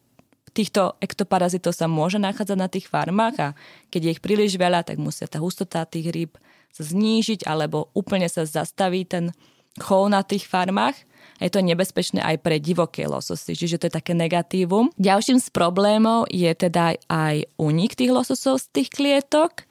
týchto 0.51 0.97
ektoparazitov 0.99 1.73
sa 1.73 1.85
môže 1.87 2.17
nachádzať 2.17 2.57
na 2.57 2.67
tých 2.67 2.89
farmách 2.89 3.35
a 3.39 3.47
keď 3.93 4.01
je 4.03 4.13
ich 4.17 4.23
príliš 4.23 4.57
veľa, 4.57 4.85
tak 4.85 4.97
musia 4.97 5.29
tá 5.29 5.39
hustota 5.39 5.87
tých 5.87 6.09
rýb 6.09 6.31
sa 6.69 6.85
znížiť 6.85 7.45
alebo 7.49 7.89
úplne 7.97 8.29
sa 8.29 8.45
zastaví 8.45 9.05
ten 9.05 9.33
chov 9.81 10.09
na 10.09 10.21
tých 10.21 10.45
farmách. 10.45 10.97
A 11.39 11.47
je 11.47 11.55
to 11.55 11.63
nebezpečné 11.63 12.19
aj 12.19 12.43
pre 12.43 12.59
divoké 12.59 13.07
lososy, 13.07 13.55
čiže 13.55 13.79
to 13.79 13.87
je 13.87 13.95
také 13.95 14.11
negatívum. 14.11 14.91
Ďalším 14.99 15.39
z 15.39 15.47
problémov 15.55 16.27
je 16.27 16.51
teda 16.51 16.99
aj 17.07 17.47
únik 17.55 17.95
tých 17.95 18.11
lososov 18.11 18.59
z 18.59 18.67
tých 18.75 18.89
klietok, 18.91 19.63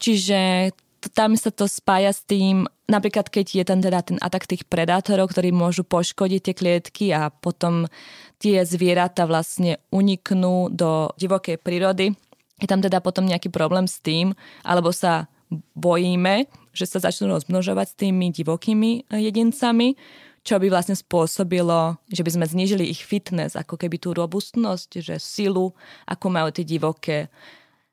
čiže 0.00 0.72
tam 1.08 1.32
sa 1.32 1.48
to 1.48 1.64
spája 1.64 2.12
s 2.12 2.28
tým, 2.28 2.68
napríklad 2.84 3.32
keď 3.32 3.46
je 3.56 3.64
ten, 3.64 3.80
teda 3.80 4.04
ten 4.04 4.18
atak 4.20 4.44
tých 4.44 4.68
predátorov, 4.68 5.32
ktorí 5.32 5.48
môžu 5.48 5.80
poškodiť 5.88 6.40
tie 6.44 6.54
klietky 6.54 7.06
a 7.16 7.32
potom 7.32 7.88
tie 8.36 8.60
zvieratá 8.68 9.24
vlastne 9.24 9.80
uniknú 9.88 10.68
do 10.68 11.08
divokej 11.16 11.56
prírody. 11.56 12.12
Je 12.60 12.68
tam 12.68 12.84
teda 12.84 13.00
potom 13.00 13.24
nejaký 13.24 13.48
problém 13.48 13.88
s 13.88 14.04
tým, 14.04 14.36
alebo 14.60 14.92
sa 14.92 15.32
bojíme, 15.72 16.44
že 16.76 16.84
sa 16.84 17.00
začnú 17.00 17.32
rozmnožovať 17.32 17.86
s 17.88 17.98
tými 17.98 18.28
divokými 18.30 19.08
jedincami, 19.08 19.96
čo 20.40 20.56
by 20.56 20.72
vlastne 20.72 20.96
spôsobilo, 20.96 22.00
že 22.08 22.24
by 22.24 22.30
sme 22.32 22.46
znížili 22.48 22.88
ich 22.88 23.04
fitness, 23.04 23.56
ako 23.56 23.76
keby 23.76 24.00
tú 24.00 24.16
robustnosť, 24.16 25.04
že 25.04 25.16
silu, 25.20 25.76
ako 26.08 26.26
majú 26.32 26.48
tie 26.48 26.64
divoké 26.64 27.28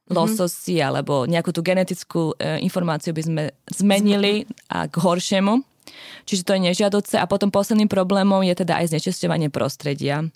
Mhm. 0.07 0.15
lososy 0.15 0.79
mm-hmm. 0.79 0.87
alebo 0.87 1.13
nejakú 1.27 1.51
tú 1.51 1.59
genetickú 1.59 2.31
e, 2.39 2.63
informáciu 2.63 3.11
by 3.11 3.23
sme 3.23 3.43
zmenili 3.67 4.47
a 4.71 4.87
k 4.87 4.95
horšiemu. 4.95 5.63
Čiže 6.27 6.43
to 6.43 6.51
je 6.55 6.65
nežiadoce. 6.71 7.15
A 7.15 7.27
potom 7.27 7.51
posledným 7.51 7.87
problémom 7.87 8.43
je 8.43 8.55
teda 8.55 8.83
aj 8.83 8.91
znečisťovanie 8.91 9.47
prostredia. 9.47 10.27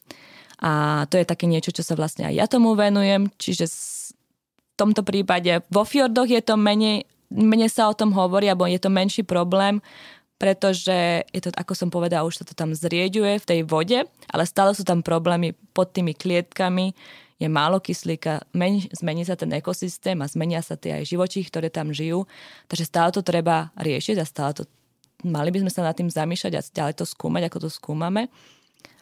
A 0.62 1.04
to 1.10 1.18
je 1.20 1.26
také 1.26 1.50
niečo, 1.50 1.74
čo 1.74 1.84
sa 1.84 1.98
vlastne 1.98 2.30
aj 2.30 2.34
ja 2.38 2.46
tomu 2.48 2.78
venujem. 2.78 3.28
Čiže 3.36 3.66
v 3.68 4.74
tomto 4.80 5.04
prípade 5.04 5.66
vo 5.68 5.84
fjordoch 5.84 6.30
je 6.30 6.42
to 6.44 6.56
menej, 6.56 7.04
menej 7.34 7.72
sa 7.72 7.92
o 7.92 7.98
tom 7.98 8.16
hovorí, 8.16 8.48
alebo 8.48 8.70
je 8.70 8.80
to 8.80 8.94
menší 8.94 9.24
problém, 9.28 9.84
pretože 10.42 11.22
je 11.30 11.42
to, 11.42 11.54
ako 11.54 11.74
som 11.78 11.90
povedala, 11.94 12.26
už 12.26 12.42
sa 12.42 12.46
to 12.48 12.58
tam 12.58 12.74
zrieďuje 12.74 13.42
v 13.42 13.48
tej 13.48 13.60
vode, 13.62 14.00
ale 14.34 14.44
stále 14.50 14.74
sú 14.74 14.82
tam 14.82 15.06
problémy 15.06 15.54
pod 15.78 15.94
tými 15.94 16.18
klietkami, 16.18 16.98
je 17.42 17.50
málo 17.50 17.82
kyslíka, 17.82 18.46
men, 18.54 18.86
zmení 18.94 19.26
sa 19.26 19.34
ten 19.34 19.50
ekosystém 19.50 20.14
a 20.22 20.30
zmenia 20.30 20.62
sa 20.62 20.78
tie 20.78 21.02
aj 21.02 21.10
živočí, 21.10 21.42
ktoré 21.42 21.74
tam 21.74 21.90
žijú. 21.90 22.30
Takže 22.70 22.86
stále 22.86 23.10
to 23.10 23.26
treba 23.26 23.74
riešiť 23.82 24.22
a 24.22 24.26
stále 24.30 24.54
to, 24.54 24.70
mali 25.26 25.50
by 25.50 25.66
sme 25.66 25.74
sa 25.74 25.82
nad 25.82 25.98
tým 25.98 26.06
zamýšľať 26.06 26.54
a 26.54 26.62
ďalej 26.62 27.02
to 27.02 27.06
skúmať, 27.10 27.50
ako 27.50 27.58
to 27.66 27.70
skúmame. 27.74 28.30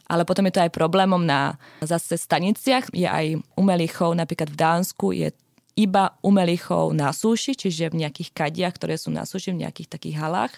Ale 0.07 0.23
potom 0.23 0.47
je 0.47 0.55
to 0.55 0.63
aj 0.63 0.71
problémom 0.71 1.19
na 1.19 1.59
zase 1.83 2.15
staniciach. 2.15 2.89
Je 2.95 3.05
aj 3.05 3.43
umelý 3.59 3.91
chov, 3.91 4.15
napríklad 4.15 4.49
v 4.49 4.57
Dánsku 4.57 5.11
je 5.13 5.35
iba 5.75 6.15
umelý 6.23 6.57
chov 6.57 6.95
na 6.95 7.11
súši, 7.11 7.53
čiže 7.59 7.91
v 7.91 8.07
nejakých 8.07 8.31
kadiach, 8.31 8.79
ktoré 8.79 8.95
sú 8.95 9.11
na 9.11 9.27
súši, 9.27 9.51
v 9.51 9.67
nejakých 9.67 9.99
takých 9.99 10.15
halách 10.17 10.55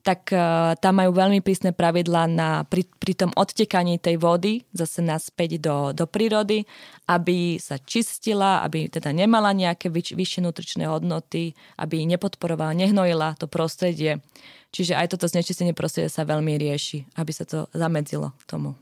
tak 0.00 0.32
uh, 0.32 0.72
tam 0.80 1.00
majú 1.00 1.12
veľmi 1.12 1.44
prísne 1.44 1.76
pravidlá 1.76 2.24
na, 2.24 2.64
pri, 2.64 2.88
pri 2.98 3.12
tom 3.12 3.30
odtekaní 3.36 4.00
tej 4.00 4.16
vody 4.16 4.64
zase 4.72 5.04
naspäť 5.04 5.60
do, 5.60 5.76
do 5.92 6.04
prírody, 6.08 6.64
aby 7.04 7.60
sa 7.60 7.76
čistila, 7.76 8.64
aby 8.64 8.88
teda 8.88 9.12
nemala 9.12 9.52
nejaké 9.52 9.92
vyš, 9.92 10.16
vyššie 10.16 10.40
nutričné 10.40 10.84
hodnoty, 10.88 11.52
aby 11.76 12.02
nepodporovala, 12.08 12.72
nehnojila 12.72 13.36
to 13.36 13.44
prostredie. 13.44 14.24
Čiže 14.70 14.96
aj 14.96 15.16
toto 15.16 15.26
znečistenie 15.28 15.76
prostredia 15.76 16.08
sa 16.08 16.24
veľmi 16.24 16.56
rieši, 16.56 17.18
aby 17.18 17.32
sa 17.34 17.44
to 17.44 17.66
zamedzilo 17.76 18.32
tomu. 18.46 18.78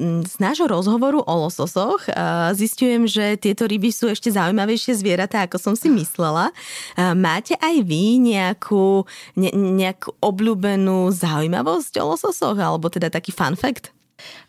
Z 0.00 0.40
nášho 0.40 0.64
rozhovoru 0.64 1.20
o 1.20 1.34
lososoch 1.44 2.08
zistujem, 2.56 3.04
že 3.04 3.36
tieto 3.36 3.68
ryby 3.68 3.92
sú 3.92 4.08
ešte 4.08 4.32
zaujímavejšie 4.32 4.96
zvieratá, 4.96 5.44
ako 5.44 5.60
som 5.60 5.74
si 5.76 5.92
myslela. 5.92 6.56
Máte 6.96 7.52
aj 7.60 7.84
vy 7.84 8.16
nejakú, 8.16 9.04
ne, 9.36 9.52
nejakú 9.52 10.16
obľúbenú 10.24 11.12
zaujímavosť 11.12 12.00
o 12.00 12.16
lososoch, 12.16 12.56
alebo 12.56 12.88
teda 12.88 13.12
taký 13.12 13.28
fun 13.28 13.52
fact? 13.60 13.92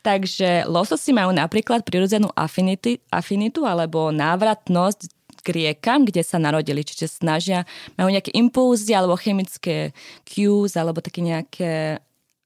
Takže 0.08 0.72
lososy 0.72 1.12
majú 1.12 1.36
napríklad 1.36 1.84
prirodzenú 1.84 2.32
affinity, 2.32 3.04
afinitu 3.12 3.68
alebo 3.68 4.08
návratnosť 4.16 5.12
k 5.42 5.48
riekam, 5.52 6.06
kde 6.06 6.22
sa 6.22 6.38
narodili, 6.38 6.86
čiže 6.86 7.18
snažia, 7.18 7.66
majú 7.98 8.14
nejaké 8.14 8.30
impulzy 8.38 8.94
alebo 8.94 9.18
chemické 9.18 9.90
cues 10.24 10.78
alebo 10.78 11.02
také 11.02 11.20
nejaké 11.26 11.98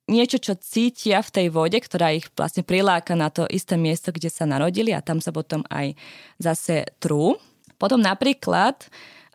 niečo, 0.05 0.37
čo 0.37 0.53
cítia 0.57 1.21
v 1.25 1.33
tej 1.33 1.47
vode, 1.49 1.77
ktorá 1.81 2.13
ich 2.13 2.29
vlastne 2.37 2.61
priláka 2.61 3.17
na 3.17 3.33
to 3.33 3.49
isté 3.49 3.73
miesto, 3.77 4.13
kde 4.13 4.29
sa 4.29 4.45
narodili 4.45 4.93
a 4.93 5.01
tam 5.01 5.17
sa 5.17 5.33
potom 5.33 5.65
aj 5.69 5.97
zase 6.37 6.85
trú. 7.01 7.37
Potom 7.75 7.99
napríklad 7.99 8.85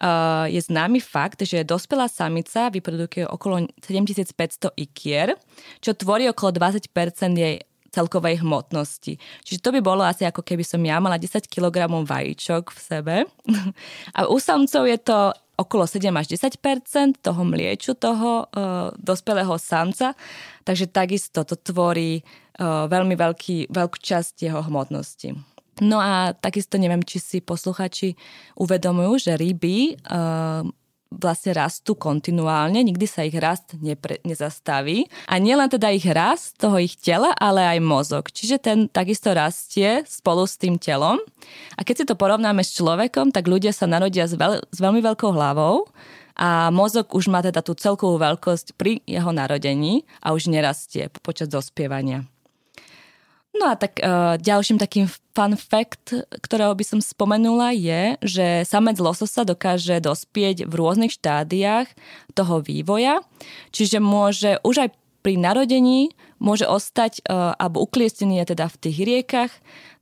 uh, 0.00 0.46
je 0.46 0.60
známy 0.62 1.02
fakt, 1.02 1.42
že 1.42 1.66
dospelá 1.66 2.06
samica 2.06 2.70
vyprodukuje 2.70 3.26
okolo 3.26 3.66
7500 3.82 4.72
ikier, 4.78 5.34
čo 5.82 5.92
tvorí 5.92 6.30
okolo 6.30 6.56
20% 6.56 6.86
jej 7.34 7.60
celkovej 7.90 8.46
hmotnosti. 8.46 9.18
Čiže 9.42 9.58
to 9.58 9.74
by 9.74 9.80
bolo 9.82 10.06
asi 10.06 10.22
ako 10.22 10.46
keby 10.46 10.62
som 10.62 10.78
ja 10.86 11.02
mala 11.02 11.18
10 11.18 11.50
kg 11.50 11.90
vajíčok 11.90 12.70
v 12.70 12.78
sebe. 12.78 13.16
A 14.16 14.30
u 14.30 14.38
samcov 14.38 14.86
je 14.86 14.98
to 15.02 15.34
okolo 15.60 15.84
7 15.84 16.08
až 16.16 16.32
10% 16.32 17.20
toho 17.20 17.42
mlieču 17.44 17.92
toho 17.92 18.48
uh, 18.48 18.88
dospelého 18.96 19.52
samca, 19.60 20.16
takže 20.64 20.88
takisto 20.88 21.44
to 21.44 21.60
tvorí 21.60 22.24
uh, 22.24 22.88
veľmi 22.88 23.12
veľký, 23.12 23.68
veľkú 23.68 24.00
časť 24.00 24.48
jeho 24.48 24.64
hmotnosti. 24.64 25.36
No 25.80 26.00
a 26.00 26.36
takisto 26.36 26.76
neviem, 26.76 27.00
či 27.04 27.20
si 27.20 27.38
posluchači 27.40 28.16
uvedomujú, 28.56 29.28
že 29.28 29.32
ryby 29.36 29.96
uh, 29.96 30.64
vlastne 31.10 31.52
rastú 31.58 31.98
kontinuálne, 31.98 32.80
nikdy 32.86 33.04
sa 33.04 33.26
ich 33.26 33.34
rast 33.34 33.74
nepre, 33.82 34.22
nezastaví. 34.22 35.10
A 35.26 35.42
nielen 35.42 35.66
teda 35.66 35.90
ich 35.90 36.06
rast 36.06 36.56
toho 36.62 36.78
ich 36.78 36.96
tela, 36.96 37.34
ale 37.34 37.66
aj 37.66 37.78
mozog. 37.82 38.24
Čiže 38.30 38.56
ten 38.62 38.78
takisto 38.86 39.34
rastie 39.34 40.06
spolu 40.06 40.46
s 40.46 40.54
tým 40.54 40.78
telom. 40.78 41.18
A 41.74 41.82
keď 41.82 41.94
si 41.94 42.04
to 42.06 42.14
porovnáme 42.14 42.62
s 42.62 42.78
človekom, 42.78 43.34
tak 43.34 43.50
ľudia 43.50 43.74
sa 43.74 43.90
narodia 43.90 44.24
s, 44.30 44.38
veľ, 44.38 44.70
s 44.70 44.78
veľmi 44.78 45.02
veľkou 45.02 45.34
hlavou 45.34 45.90
a 46.40 46.72
mozog 46.72 47.12
už 47.12 47.28
má 47.28 47.44
teda 47.44 47.60
tú 47.60 47.76
celkovú 47.76 48.16
veľkosť 48.16 48.72
pri 48.78 49.04
jeho 49.04 49.28
narodení 49.34 50.08
a 50.24 50.32
už 50.32 50.48
nerastie 50.48 51.12
počas 51.20 51.52
dospievania. 51.52 52.24
No 53.50 53.66
a 53.66 53.74
tak 53.74 53.98
uh, 53.98 54.38
ďalším 54.38 54.78
takým 54.78 55.10
fun 55.34 55.58
fact, 55.58 56.14
ktorého 56.38 56.70
by 56.70 56.84
som 56.86 57.00
spomenula 57.02 57.74
je, 57.74 58.14
že 58.22 58.46
samec 58.62 58.94
lososa 59.02 59.42
dokáže 59.42 59.98
dospieť 59.98 60.70
v 60.70 60.72
rôznych 60.78 61.10
štádiách 61.18 61.90
toho 62.38 62.62
vývoja, 62.62 63.18
čiže 63.74 63.98
môže 63.98 64.62
už 64.62 64.86
aj 64.86 64.90
pri 65.20 65.34
narodení 65.36 66.14
môže 66.38 66.64
ostať 66.64 67.26
uh, 67.26 67.52
alebo 67.58 67.84
ukliestený 67.84 68.40
je 68.40 68.56
teda 68.56 68.70
v 68.70 68.80
tých 68.80 68.98
riekach, 69.02 69.52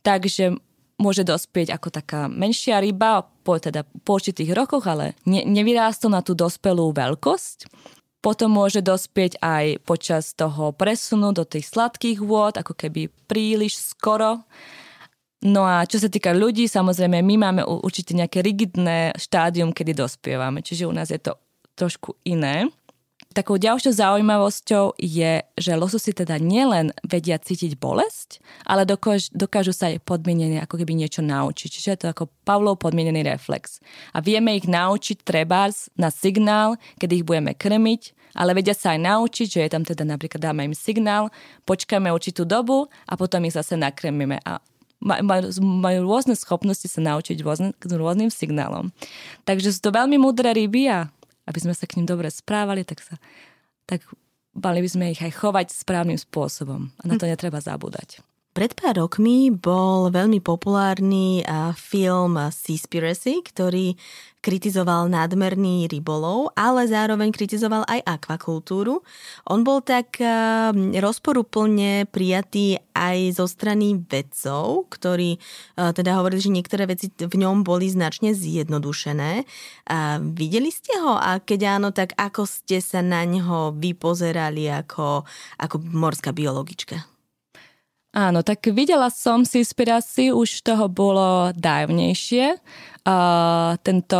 takže 0.05 0.61
môže 1.01 1.22
dospieť 1.24 1.72
ako 1.72 1.88
taká 1.94 2.20
menšia 2.28 2.82
ryba 2.82 3.26
po, 3.46 3.57
teda 3.57 3.86
po 4.05 4.18
určitých 4.18 4.53
rokoch, 4.53 4.84
ale 4.84 5.16
ne, 5.24 5.46
nevyrástol 5.46 6.12
na 6.12 6.20
tú 6.20 6.36
dospelú 6.36 6.90
veľkosť 6.90 7.70
potom 8.18 8.50
môže 8.50 8.82
dospieť 8.82 9.38
aj 9.38 9.82
počas 9.86 10.34
toho 10.34 10.74
presunu 10.74 11.30
do 11.30 11.46
tých 11.46 11.70
sladkých 11.70 12.18
vôd, 12.22 12.58
ako 12.58 12.74
keby 12.74 13.10
príliš 13.30 13.78
skoro. 13.78 14.42
No 15.46 15.62
a 15.62 15.86
čo 15.86 16.02
sa 16.02 16.10
týka 16.10 16.34
ľudí, 16.34 16.66
samozrejme, 16.66 17.22
my 17.22 17.34
máme 17.38 17.62
určite 17.62 18.10
nejaké 18.18 18.42
rigidné 18.42 19.14
štádium, 19.14 19.70
kedy 19.70 19.94
dospievame, 19.94 20.66
čiže 20.66 20.90
u 20.90 20.92
nás 20.94 21.14
je 21.14 21.22
to 21.22 21.38
trošku 21.78 22.18
iné. 22.26 22.66
Takou 23.39 23.55
ďalšou 23.55 23.95
zaujímavosťou 23.95 24.99
je, 24.99 25.47
že 25.55 25.78
lososy 25.78 26.11
teda 26.11 26.43
nielen 26.43 26.91
vedia 27.07 27.39
cítiť 27.39 27.78
bolesť, 27.78 28.43
ale 28.66 28.82
dokáž, 28.82 29.30
dokážu 29.30 29.70
sa 29.70 29.95
aj 29.95 30.03
podmienene 30.03 30.59
ako 30.66 30.82
keby 30.82 30.99
niečo 30.99 31.22
naučiť. 31.22 31.68
Čiže 31.70 31.91
je 31.95 32.01
to 32.03 32.07
ako 32.11 32.24
Pavlov 32.43 32.82
podmienený 32.82 33.22
reflex. 33.22 33.78
A 34.11 34.18
vieme 34.18 34.59
ich 34.59 34.66
naučiť 34.66 35.22
trebárs 35.22 35.86
na 35.95 36.11
signál, 36.11 36.74
kedy 36.99 37.22
ich 37.22 37.26
budeme 37.28 37.55
krmiť, 37.55 38.34
ale 38.34 38.59
vedia 38.59 38.74
sa 38.74 38.99
aj 38.99 39.07
naučiť, 39.07 39.47
že 39.47 39.61
je 39.62 39.70
tam 39.70 39.86
teda 39.86 40.03
napríklad 40.03 40.43
dáme 40.43 40.66
im 40.66 40.74
signál, 40.74 41.30
počkáme 41.62 42.11
určitú 42.11 42.43
dobu 42.43 42.91
a 43.07 43.14
potom 43.14 43.47
ich 43.47 43.55
zase 43.55 43.78
nakrmíme. 43.78 44.43
A 44.43 44.59
majú, 44.99 45.47
majú 45.62 45.99
rôzne 46.11 46.34
schopnosti 46.34 46.91
sa 46.91 46.99
naučiť 46.99 47.39
rôzne, 47.47 47.70
rôznym 47.86 48.34
signálom. 48.34 48.91
Takže 49.47 49.70
sú 49.70 49.80
to 49.86 49.91
veľmi 49.95 50.18
múdre 50.18 50.51
ryby 50.51 50.91
a 50.91 51.07
aby 51.49 51.59
sme 51.64 51.72
sa 51.72 51.88
k 51.88 51.96
ním 51.96 52.07
dobre 52.07 52.28
správali, 52.28 52.84
tak, 52.84 53.01
sa, 53.01 53.16
tak 53.88 54.05
mali 54.53 54.84
by 54.84 54.88
sme 54.92 55.05
ich 55.16 55.24
aj 55.24 55.32
chovať 55.40 55.72
správnym 55.72 56.20
spôsobom. 56.20 56.92
A 57.01 57.03
na 57.09 57.16
to 57.16 57.24
hm. 57.24 57.32
netreba 57.32 57.64
zabúdať. 57.64 58.20
Pred 58.59 58.74
pár 58.74 58.99
rokmi 58.99 59.55
bol 59.55 60.11
veľmi 60.11 60.42
populárny 60.42 61.46
film 61.78 62.34
Seaspiracy, 62.51 63.38
ktorý 63.46 63.94
kritizoval 64.39 65.11
nadmerný 65.11 65.91
rybolov, 65.91 66.55
ale 66.55 66.86
zároveň 66.86 67.34
kritizoval 67.34 67.82
aj 67.91 68.07
akvakultúru. 68.07 69.03
On 69.51 69.66
bol 69.66 69.82
tak 69.82 70.22
rozporuplne 70.95 72.07
prijatý 72.07 72.78
aj 72.95 73.43
zo 73.43 73.51
strany 73.51 73.99
vedcov, 73.99 74.86
ktorí 74.95 75.43
teda 75.74 76.22
hovorili, 76.22 76.39
že 76.39 76.55
niektoré 76.55 76.86
veci 76.86 77.11
v 77.11 77.34
ňom 77.34 77.66
boli 77.66 77.91
značne 77.91 78.30
zjednodušené. 78.30 79.43
Videli 80.39 80.70
ste 80.70 80.95
ho? 81.03 81.18
A 81.18 81.43
keď 81.43 81.82
áno, 81.82 81.91
tak 81.91 82.14
ako 82.14 82.47
ste 82.47 82.78
sa 82.78 83.03
na 83.03 83.26
ňo 83.26 83.74
vypozerali 83.74 84.70
ako, 84.70 85.26
ako 85.59 85.76
morská 85.82 86.30
biologička? 86.30 87.17
Áno, 88.18 88.42
tak 88.42 88.66
videla 88.74 89.14
som 89.14 89.46
si 89.46 89.62
inspiráciu, 89.62 90.34
už 90.34 90.66
toho 90.66 90.90
bolo 90.90 91.54
dávnejšie. 91.54 92.58
Uh, 93.06 93.78
tento 93.86 94.18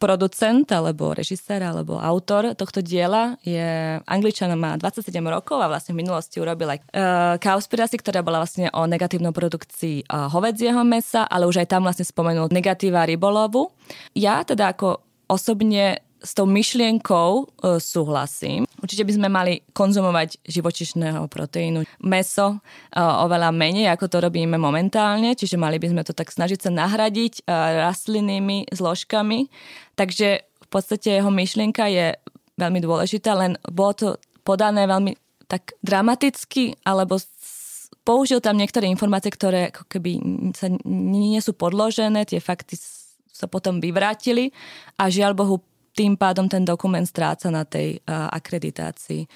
producent, 0.00 0.64
alebo 0.72 1.12
režisér, 1.12 1.60
alebo 1.60 2.00
autor 2.00 2.56
tohto 2.56 2.80
diela 2.80 3.36
je 3.44 4.00
Angličan, 4.08 4.56
má 4.56 4.80
27 4.80 5.12
rokov 5.28 5.60
a 5.60 5.68
vlastne 5.68 5.92
v 5.92 6.08
minulosti 6.08 6.40
urobil 6.40 6.72
aj 6.72 6.80
uh, 6.96 7.92
ktorá 8.00 8.24
bola 8.24 8.40
vlastne 8.40 8.72
o 8.72 8.88
negatívnej 8.88 9.36
produkcii 9.36 10.08
uh, 10.08 10.32
hovedzieho 10.32 10.80
mesa, 10.88 11.28
ale 11.28 11.44
už 11.44 11.60
aj 11.60 11.68
tam 11.68 11.84
vlastne 11.84 12.08
spomenul 12.08 12.48
negatíva 12.48 13.04
rybolovu. 13.04 13.68
Ja 14.16 14.40
teda 14.40 14.72
ako 14.72 15.04
osobne 15.28 16.07
s 16.18 16.32
tou 16.34 16.46
myšlienkou 16.46 17.30
uh, 17.46 17.78
súhlasím. 17.78 18.66
Určite 18.78 19.06
by 19.06 19.12
sme 19.14 19.28
mali 19.30 19.54
konzumovať 19.74 20.42
živočišného 20.46 21.26
proteínu. 21.30 21.86
Meso 22.02 22.58
uh, 22.58 23.24
oveľa 23.24 23.54
menej, 23.54 23.90
ako 23.90 24.06
to 24.10 24.18
robíme 24.22 24.58
momentálne, 24.58 25.34
čiže 25.34 25.58
mali 25.58 25.78
by 25.78 25.94
sme 25.94 26.02
to 26.02 26.14
tak 26.14 26.30
snažiť 26.30 26.58
sa 26.66 26.70
nahradiť 26.74 27.46
uh, 27.46 27.86
rastlinnými 27.90 28.70
zložkami. 28.74 29.50
Takže 29.94 30.28
v 30.42 30.68
podstate 30.68 31.18
jeho 31.18 31.30
myšlienka 31.30 31.86
je 31.88 32.14
veľmi 32.58 32.82
dôležitá, 32.82 33.38
len 33.38 33.54
bolo 33.70 33.92
to 33.94 34.08
podané 34.42 34.84
veľmi 34.84 35.14
tak 35.48 35.78
dramaticky, 35.80 36.76
alebo 36.84 37.16
použil 38.04 38.40
tam 38.40 38.56
niektoré 38.56 38.88
informácie, 38.88 39.32
ktoré 39.32 39.72
ako 39.72 39.84
keby 39.88 40.20
sa 40.52 40.68
nie 40.88 41.40
sú 41.40 41.56
podložené, 41.56 42.24
tie 42.28 42.40
fakty 42.40 42.76
sa 43.28 43.46
potom 43.46 43.78
vyvrátili 43.78 44.50
a 44.98 45.08
žiaľ 45.08 45.38
Bohu 45.38 45.56
tým 45.98 46.14
pádom 46.14 46.46
ten 46.46 46.62
dokument 46.62 47.02
stráca 47.02 47.50
na 47.50 47.66
tej 47.66 47.98
uh, 48.06 48.30
akreditácii. 48.30 49.26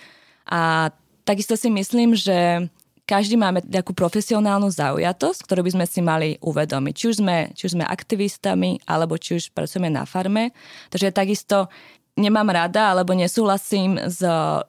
A 0.46 0.94
takisto 1.26 1.58
si 1.58 1.66
myslím, 1.74 2.14
že 2.14 2.70
každý 3.02 3.34
máme 3.34 3.66
takú 3.66 3.90
profesionálnu 3.90 4.70
zaujatosť, 4.70 5.42
ktorú 5.42 5.66
by 5.66 5.74
sme 5.74 5.86
si 5.90 6.00
mali 6.00 6.28
uvedomiť. 6.38 6.94
Či 6.94 7.04
už 7.10 7.16
sme, 7.18 7.36
či 7.50 7.62
už 7.66 7.74
sme 7.74 7.82
aktivistami, 7.82 8.78
alebo 8.86 9.18
či 9.18 9.42
už 9.42 9.50
pracujeme 9.50 9.90
na 9.90 10.06
farme. 10.06 10.54
Takže 10.86 11.10
takisto 11.10 11.66
nemám 12.14 12.54
rada, 12.54 12.94
alebo 12.94 13.10
nesúhlasím 13.10 13.98
s 13.98 14.22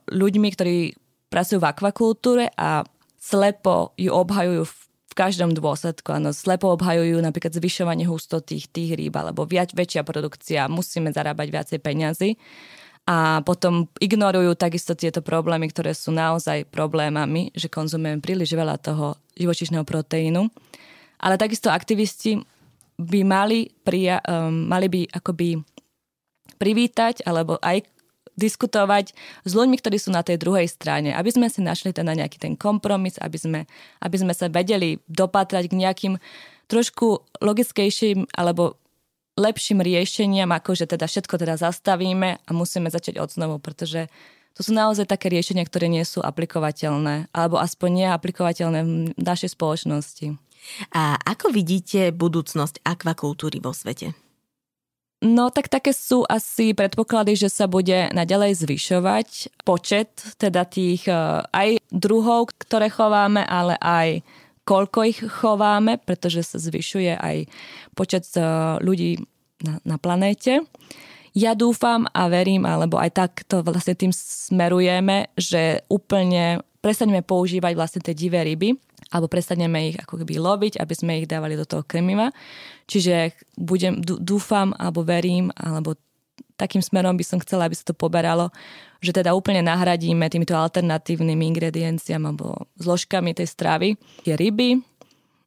ľuďmi, 0.09 0.49
ktorí 0.49 0.97
pracujú 1.29 1.61
v 1.61 1.69
akvakultúre 1.69 2.45
a 2.57 2.81
slepo 3.21 3.93
ju 4.01 4.09
obhajujú 4.09 4.65
v 4.65 4.75
v 5.13 5.19
každom 5.21 5.53
dôsledku. 5.53 6.09
Áno, 6.09 6.33
slepo 6.33 6.73
obhajujú 6.73 7.21
napríklad 7.21 7.53
zvyšovanie 7.53 8.09
hustoty 8.09 8.57
tých, 8.65 8.97
rýb 8.97 9.13
alebo 9.13 9.45
viac, 9.45 9.69
väčšia 9.69 10.01
produkcia, 10.01 10.65
musíme 10.65 11.13
zarábať 11.13 11.47
viacej 11.53 11.79
peňazí 11.85 12.29
a 13.05 13.45
potom 13.45 13.85
ignorujú 14.01 14.57
takisto 14.57 14.97
tieto 14.97 15.21
problémy, 15.21 15.69
ktoré 15.69 15.93
sú 15.93 16.09
naozaj 16.09 16.65
problémami, 16.73 17.53
že 17.53 17.69
konzumujeme 17.69 18.25
príliš 18.25 18.57
veľa 18.57 18.81
toho 18.81 19.13
živočišného 19.37 19.85
proteínu. 19.85 20.49
Ale 21.21 21.37
takisto 21.37 21.69
aktivisti 21.69 22.41
by 22.97 23.21
mali, 23.21 23.69
prija- 23.85 24.23
um, 24.25 24.65
mali 24.65 24.89
by 24.89 25.01
akoby 25.13 25.61
privítať 26.57 27.21
alebo 27.27 27.61
aj 27.61 27.85
diskutovať 28.33 29.13
s 29.45 29.51
ľuďmi, 29.53 29.77
ktorí 29.77 29.97
sú 30.01 30.09
na 30.09 30.25
tej 30.25 30.41
druhej 30.41 30.65
strane, 30.65 31.13
aby 31.13 31.29
sme 31.29 31.47
si 31.49 31.61
našli 31.61 31.93
teda 31.93 32.17
nejaký 32.17 32.41
ten 32.41 32.53
kompromis, 32.57 33.17
aby 33.21 33.37
sme, 33.37 33.59
aby 34.01 34.17
sme 34.17 34.33
sa 34.33 34.49
vedeli 34.49 35.01
dopatrať 35.05 35.69
k 35.69 35.79
nejakým 35.79 36.13
trošku 36.67 37.21
logickejším 37.43 38.33
alebo 38.33 38.81
lepším 39.37 39.81
riešeniam, 39.81 40.49
ako 40.53 40.77
že 40.77 40.85
teda 40.85 41.09
všetko 41.09 41.35
teda 41.41 41.55
zastavíme 41.57 42.41
a 42.41 42.49
musíme 42.53 42.89
začať 42.89 43.17
od 43.17 43.29
znovu, 43.33 43.57
pretože 43.57 44.09
to 44.53 44.61
sú 44.61 44.69
naozaj 44.77 45.09
také 45.09 45.33
riešenia, 45.33 45.65
ktoré 45.65 45.89
nie 45.89 46.05
sú 46.05 46.21
aplikovateľné, 46.21 47.33
alebo 47.33 47.57
aspoň 47.57 47.89
nie 47.89 48.07
aplikovateľné 48.09 48.79
v 49.17 49.17
našej 49.17 49.57
spoločnosti. 49.57 50.37
A 50.93 51.17
ako 51.17 51.49
vidíte 51.49 52.13
budúcnosť 52.13 52.85
akvakultúry 52.85 53.57
vo 53.59 53.73
svete? 53.73 54.13
No 55.23 55.47
tak 55.55 55.71
také 55.71 55.95
sú 55.95 56.27
asi 56.27 56.75
predpoklady, 56.75 57.39
že 57.39 57.47
sa 57.47 57.63
bude 57.71 58.11
naďalej 58.11 58.59
zvyšovať 58.59 59.55
počet 59.63 60.11
teda 60.35 60.67
tých 60.67 61.07
e, 61.07 61.15
aj 61.47 61.79
druhov, 61.95 62.51
ktoré 62.59 62.91
chováme, 62.91 63.39
ale 63.47 63.79
aj 63.79 64.19
koľko 64.67 64.99
ich 65.07 65.23
chováme, 65.23 65.95
pretože 66.03 66.43
sa 66.43 66.59
zvyšuje 66.59 67.15
aj 67.15 67.47
počet 67.95 68.27
e, 68.35 68.43
ľudí 68.83 69.23
na, 69.63 69.79
na 69.87 69.95
planéte. 69.95 70.67
Ja 71.31 71.55
dúfam 71.55 72.03
a 72.11 72.27
verím, 72.27 72.67
alebo 72.67 72.99
aj 72.99 73.15
takto 73.15 73.63
vlastne 73.63 73.95
tým 73.95 74.11
smerujeme, 74.11 75.31
že 75.39 75.87
úplne 75.87 76.59
prestaneme 76.83 77.23
používať 77.23 77.73
vlastne 77.79 78.03
tie 78.03 78.11
divé 78.11 78.43
ryby, 78.43 78.75
alebo 79.13 79.29
prestaneme 79.29 79.93
ich 79.93 79.97
ako 80.01 80.25
keby 80.25 80.41
loviť, 80.41 80.73
aby 80.81 80.93
sme 80.97 81.21
ich 81.21 81.29
dávali 81.29 81.53
do 81.53 81.69
toho 81.69 81.85
krmiva. 81.85 82.33
Čiže 82.89 83.37
budem, 83.55 84.01
dúfam, 84.01 84.73
alebo 84.81 85.05
verím, 85.05 85.53
alebo 85.53 85.93
takým 86.57 86.81
smerom 86.81 87.13
by 87.13 87.21
som 87.21 87.37
chcela, 87.37 87.69
aby 87.69 87.77
sa 87.77 87.85
to 87.85 87.95
poberalo, 87.95 88.49
že 89.03 89.13
teda 89.13 89.37
úplne 89.37 89.61
nahradíme 89.61 90.25
týmito 90.33 90.57
alternatívnymi 90.57 91.43
ingredienciami 91.53 92.25
alebo 92.33 92.65
zložkami 92.81 93.37
tej 93.37 93.47
stravy 93.51 93.89
tie 94.25 94.33
ryby. 94.33 94.81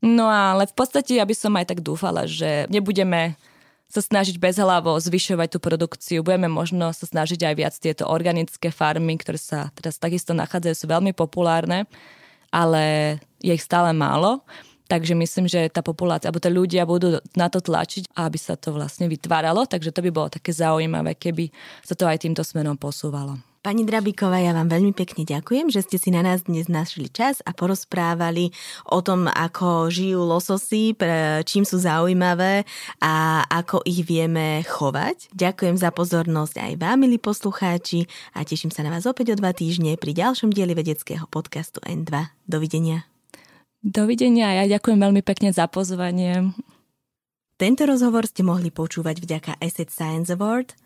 No 0.05 0.29
ale 0.29 0.69
v 0.71 0.75
podstate 0.77 1.19
ja 1.19 1.25
by 1.25 1.35
som 1.35 1.57
aj 1.57 1.75
tak 1.75 1.81
dúfala, 1.83 2.29
že 2.29 2.69
nebudeme 2.71 3.35
sa 3.87 4.03
snažiť 4.03 4.43
bezhlavo 4.43 4.99
zvyšovať 4.99 5.57
tú 5.57 5.59
produkciu. 5.63 6.27
Budeme 6.27 6.51
možno 6.51 6.91
sa 6.91 7.07
snažiť 7.07 7.47
aj 7.47 7.55
viac 7.55 7.75
tieto 7.79 8.11
organické 8.11 8.75
farmy, 8.75 9.15
ktoré 9.15 9.39
sa 9.39 9.71
teraz 9.79 9.97
takisto 9.97 10.35
nachádzajú, 10.35 10.75
sú 10.75 10.87
veľmi 10.91 11.15
populárne 11.15 11.87
ale 12.51 13.17
je 13.43 13.53
ich 13.55 13.65
stále 13.65 13.93
málo. 13.93 14.43
Takže 14.87 15.19
myslím, 15.19 15.51
že 15.51 15.67
tá 15.67 15.83
populácia, 15.83 16.31
alebo 16.31 16.39
tí 16.39 16.47
ľudia 16.47 16.87
budú 16.87 17.19
na 17.35 17.51
to 17.51 17.59
tlačiť, 17.59 18.15
aby 18.15 18.39
sa 18.39 18.55
to 18.55 18.71
vlastne 18.71 19.11
vytváralo. 19.11 19.67
Takže 19.67 19.91
to 19.91 19.99
by 19.99 20.11
bolo 20.15 20.29
také 20.31 20.55
zaujímavé, 20.55 21.19
keby 21.19 21.51
sa 21.83 21.99
to 21.99 22.07
aj 22.07 22.23
týmto 22.23 22.47
smerom 22.47 22.79
posúvalo. 22.79 23.35
Pani 23.67 23.83
Drabíková, 23.83 24.39
ja 24.39 24.55
vám 24.55 24.71
veľmi 24.71 24.95
pekne 24.95 25.27
ďakujem, 25.27 25.75
že 25.75 25.83
ste 25.83 25.99
si 25.99 26.15
na 26.15 26.23
nás 26.23 26.47
dnes 26.47 26.71
našli 26.71 27.11
čas 27.11 27.43
a 27.43 27.51
porozprávali 27.51 28.55
o 28.87 29.03
tom, 29.03 29.27
ako 29.27 29.91
žijú 29.91 30.23
lososy, 30.23 30.95
čím 31.43 31.67
sú 31.67 31.83
zaujímavé 31.83 32.63
a 33.03 33.43
ako 33.51 33.83
ich 33.83 34.07
vieme 34.07 34.63
chovať. 34.63 35.35
Ďakujem 35.35 35.83
za 35.83 35.91
pozornosť 35.91 36.63
aj 36.63 36.73
vám, 36.79 37.11
milí 37.11 37.19
poslucháči, 37.19 38.07
a 38.39 38.47
teším 38.47 38.71
sa 38.71 38.87
na 38.87 38.95
vás 38.95 39.03
opäť 39.03 39.35
o 39.35 39.39
dva 39.43 39.51
týždne 39.51 39.99
pri 39.99 40.15
ďalšom 40.15 40.55
dieli 40.55 40.71
vedeckého 40.71 41.27
podcastu 41.27 41.83
N2. 41.83 42.39
Dovidenia. 42.47 43.03
Dovidenia 43.83 44.55
a 44.55 44.63
ja 44.63 44.79
ďakujem 44.79 45.03
veľmi 45.03 45.27
pekne 45.27 45.51
za 45.51 45.67
pozvanie. 45.67 46.55
Tento 47.59 47.83
rozhovor 47.83 48.31
ste 48.31 48.47
mohli 48.47 48.71
počúvať 48.71 49.19
vďaka 49.19 49.59
Asset 49.59 49.91
Science 49.91 50.31
Award– 50.31 50.79